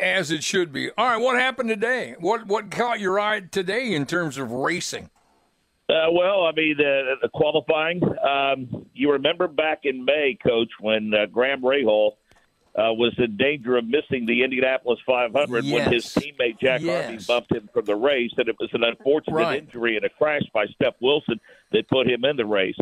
as 0.00 0.30
it 0.30 0.42
should 0.42 0.72
be. 0.72 0.90
All 0.90 1.06
right, 1.06 1.20
what 1.20 1.38
happened 1.38 1.68
today? 1.68 2.14
What 2.18 2.46
what 2.46 2.70
caught 2.70 3.00
your 3.00 3.20
eye 3.20 3.40
today 3.40 3.92
in 3.92 4.06
terms 4.06 4.38
of 4.38 4.50
racing? 4.50 5.10
Uh, 5.88 6.10
well, 6.12 6.44
I 6.44 6.52
mean, 6.52 6.76
uh, 6.78 7.16
the 7.20 7.28
qualifying. 7.34 8.02
Um, 8.24 8.86
you 8.94 9.12
remember 9.12 9.48
back 9.48 9.80
in 9.84 10.04
May, 10.04 10.38
Coach, 10.40 10.70
when 10.80 11.12
uh, 11.12 11.26
Graham 11.26 11.62
Rahal 11.62 12.12
uh, 12.76 12.92
was 12.92 13.12
in 13.18 13.36
danger 13.36 13.76
of 13.76 13.84
missing 13.84 14.24
the 14.26 14.44
Indianapolis 14.44 15.00
500 15.04 15.64
yes. 15.64 15.74
when 15.74 15.92
his 15.92 16.04
teammate 16.04 16.60
Jack 16.60 16.82
yes. 16.82 17.04
Harvey 17.04 17.24
bumped 17.26 17.52
him 17.52 17.68
from 17.72 17.86
the 17.86 17.96
race, 17.96 18.30
and 18.36 18.48
it 18.48 18.56
was 18.60 18.70
an 18.72 18.84
unfortunate 18.84 19.34
right. 19.34 19.62
injury 19.62 19.96
and 19.96 20.04
a 20.04 20.08
crash 20.10 20.42
by 20.54 20.66
Steph 20.66 20.94
Wilson 21.00 21.40
that 21.72 21.88
put 21.88 22.08
him 22.08 22.24
in 22.24 22.36
the 22.36 22.46
race. 22.46 22.78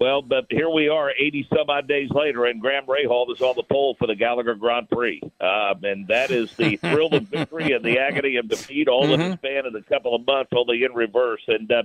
Well, 0.00 0.22
but 0.22 0.46
here 0.48 0.70
we 0.70 0.88
are, 0.88 1.10
80 1.10 1.48
some 1.50 1.68
odd 1.68 1.88
days 1.88 2.10
later, 2.10 2.44
and 2.44 2.60
Graham 2.60 2.86
Rahal 2.86 3.32
is 3.32 3.40
on 3.40 3.56
the 3.56 3.64
pole 3.64 3.96
for 3.98 4.06
the 4.06 4.14
Gallagher 4.14 4.54
Grand 4.54 4.88
Prix. 4.88 5.20
Um, 5.40 5.82
and 5.82 6.06
that 6.08 6.30
is 6.30 6.54
the 6.54 6.76
thrill 6.76 7.12
of 7.14 7.24
victory 7.24 7.72
and 7.72 7.84
the 7.84 7.98
agony 7.98 8.36
of 8.36 8.48
defeat, 8.48 8.88
all 8.88 9.04
mm-hmm. 9.04 9.20
in 9.20 9.30
the 9.30 9.36
span 9.36 9.66
of 9.66 9.74
a 9.74 9.82
couple 9.82 10.14
of 10.14 10.24
months, 10.26 10.52
only 10.54 10.84
in 10.84 10.92
reverse. 10.92 11.42
And, 11.48 11.70
uh, 11.70 11.82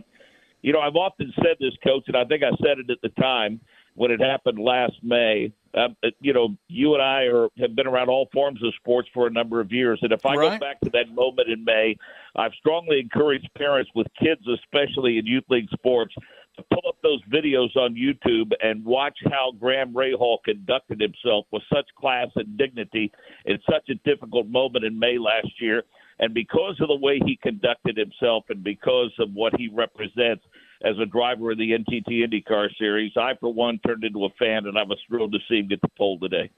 you 0.61 0.73
know, 0.73 0.79
I've 0.79 0.95
often 0.95 1.33
said 1.37 1.57
this, 1.59 1.73
Coach, 1.83 2.03
and 2.07 2.15
I 2.15 2.25
think 2.25 2.43
I 2.43 2.51
said 2.63 2.77
it 2.79 2.89
at 2.89 3.01
the 3.01 3.09
time 3.21 3.61
when 3.95 4.11
it 4.11 4.21
happened 4.21 4.59
last 4.59 4.93
May. 5.01 5.51
Um, 5.75 5.95
you 6.21 6.33
know, 6.33 6.55
you 6.67 6.93
and 6.93 7.01
I 7.01 7.23
are 7.23 7.47
have 7.57 7.75
been 7.75 7.87
around 7.87 8.09
all 8.09 8.29
forms 8.31 8.63
of 8.63 8.75
sports 8.75 9.09
for 9.11 9.25
a 9.25 9.31
number 9.31 9.59
of 9.59 9.71
years, 9.71 9.97
and 10.03 10.11
if 10.11 10.23
I 10.23 10.35
right. 10.35 10.59
go 10.59 10.65
back 10.65 10.79
to 10.81 10.91
that 10.91 11.09
moment 11.11 11.49
in 11.49 11.63
May, 11.63 11.97
I've 12.35 12.53
strongly 12.53 12.99
encouraged 12.99 13.49
parents 13.57 13.89
with 13.95 14.05
kids, 14.19 14.41
especially 14.47 15.17
in 15.17 15.25
youth 15.25 15.45
league 15.49 15.69
sports, 15.71 16.13
to 16.55 16.63
pull 16.71 16.87
up 16.87 16.97
those 17.01 17.21
videos 17.31 17.75
on 17.75 17.95
YouTube 17.95 18.51
and 18.61 18.83
watch 18.85 19.17
how 19.25 19.51
Graham 19.59 19.93
Rahal 19.93 20.37
conducted 20.45 21.01
himself 21.01 21.45
with 21.51 21.63
such 21.73 21.87
class 21.99 22.27
and 22.35 22.57
dignity 22.57 23.11
in 23.45 23.57
such 23.69 23.89
a 23.89 23.95
difficult 24.07 24.47
moment 24.47 24.85
in 24.85 24.97
May 24.97 25.17
last 25.17 25.59
year. 25.59 25.83
And 26.19 26.33
because 26.33 26.79
of 26.79 26.87
the 26.87 26.95
way 26.95 27.19
he 27.25 27.39
conducted 27.41 27.97
himself 27.97 28.45
and 28.49 28.63
because 28.63 29.11
of 29.19 29.33
what 29.33 29.53
he 29.57 29.67
represents 29.67 30.43
as 30.83 30.95
a 31.01 31.05
driver 31.05 31.51
of 31.51 31.57
the 31.57 31.71
NTT 31.71 32.07
IndyCar 32.07 32.69
Series, 32.77 33.13
I, 33.17 33.33
for 33.39 33.51
one, 33.51 33.79
turned 33.85 34.03
into 34.03 34.25
a 34.25 34.29
fan, 34.37 34.65
and 34.67 34.77
I 34.77 34.83
was 34.83 34.99
thrilled 35.07 35.31
to 35.31 35.39
see 35.49 35.59
him 35.59 35.67
get 35.67 35.81
the 35.81 35.89
pole 35.97 36.19
today. 36.19 36.51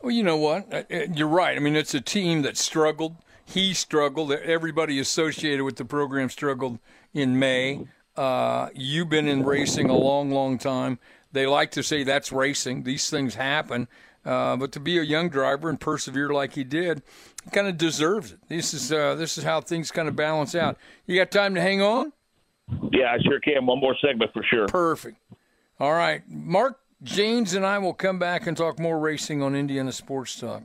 Well, 0.00 0.12
you 0.12 0.22
know 0.22 0.36
what? 0.36 0.72
Uh, 0.72 0.82
uh, 0.90 1.06
you're 1.12 1.28
right. 1.28 1.56
I 1.56 1.60
mean, 1.60 1.76
it's 1.76 1.94
a 1.94 2.00
team 2.00 2.42
that 2.42 2.56
struggled. 2.56 3.16
He 3.44 3.74
struggled. 3.74 4.32
Everybody 4.32 4.98
associated 4.98 5.64
with 5.64 5.76
the 5.76 5.84
program 5.84 6.30
struggled 6.30 6.78
in 7.12 7.38
May. 7.38 7.86
Uh, 8.16 8.68
you've 8.74 9.08
been 9.08 9.28
in 9.28 9.44
racing 9.44 9.88
a 9.88 9.96
long, 9.96 10.30
long 10.30 10.58
time. 10.58 10.98
They 11.32 11.46
like 11.46 11.70
to 11.72 11.82
say 11.82 12.02
that's 12.02 12.32
racing. 12.32 12.82
These 12.82 13.08
things 13.08 13.34
happen. 13.34 13.88
Uh, 14.24 14.56
but 14.56 14.72
to 14.72 14.80
be 14.80 14.98
a 14.98 15.02
young 15.02 15.28
driver 15.28 15.70
and 15.70 15.80
persevere 15.80 16.28
like 16.28 16.54
he 16.54 16.64
did, 16.64 17.02
he 17.44 17.50
kind 17.50 17.66
of 17.66 17.78
deserves 17.78 18.32
it. 18.32 18.38
This 18.48 18.74
is 18.74 18.92
uh, 18.92 19.14
this 19.14 19.38
is 19.38 19.44
how 19.44 19.60
things 19.60 19.90
kind 19.90 20.08
of 20.08 20.16
balance 20.16 20.54
out. 20.54 20.76
You 21.06 21.16
got 21.16 21.30
time 21.30 21.54
to 21.54 21.60
hang 21.60 21.80
on? 21.80 22.12
Yeah, 22.92 23.12
I 23.12 23.18
sure 23.22 23.40
can. 23.40 23.64
One 23.66 23.80
more 23.80 23.96
segment 24.04 24.32
for 24.32 24.42
sure. 24.42 24.66
Perfect. 24.66 25.16
All 25.78 25.92
right. 25.92 26.22
Mark 26.28 26.78
Jaynes 27.02 27.54
and 27.54 27.64
I 27.64 27.78
will 27.78 27.94
come 27.94 28.18
back 28.18 28.46
and 28.46 28.56
talk 28.56 28.78
more 28.78 28.98
racing 28.98 29.42
on 29.42 29.54
Indiana 29.54 29.92
Sports 29.92 30.38
Talk. 30.38 30.64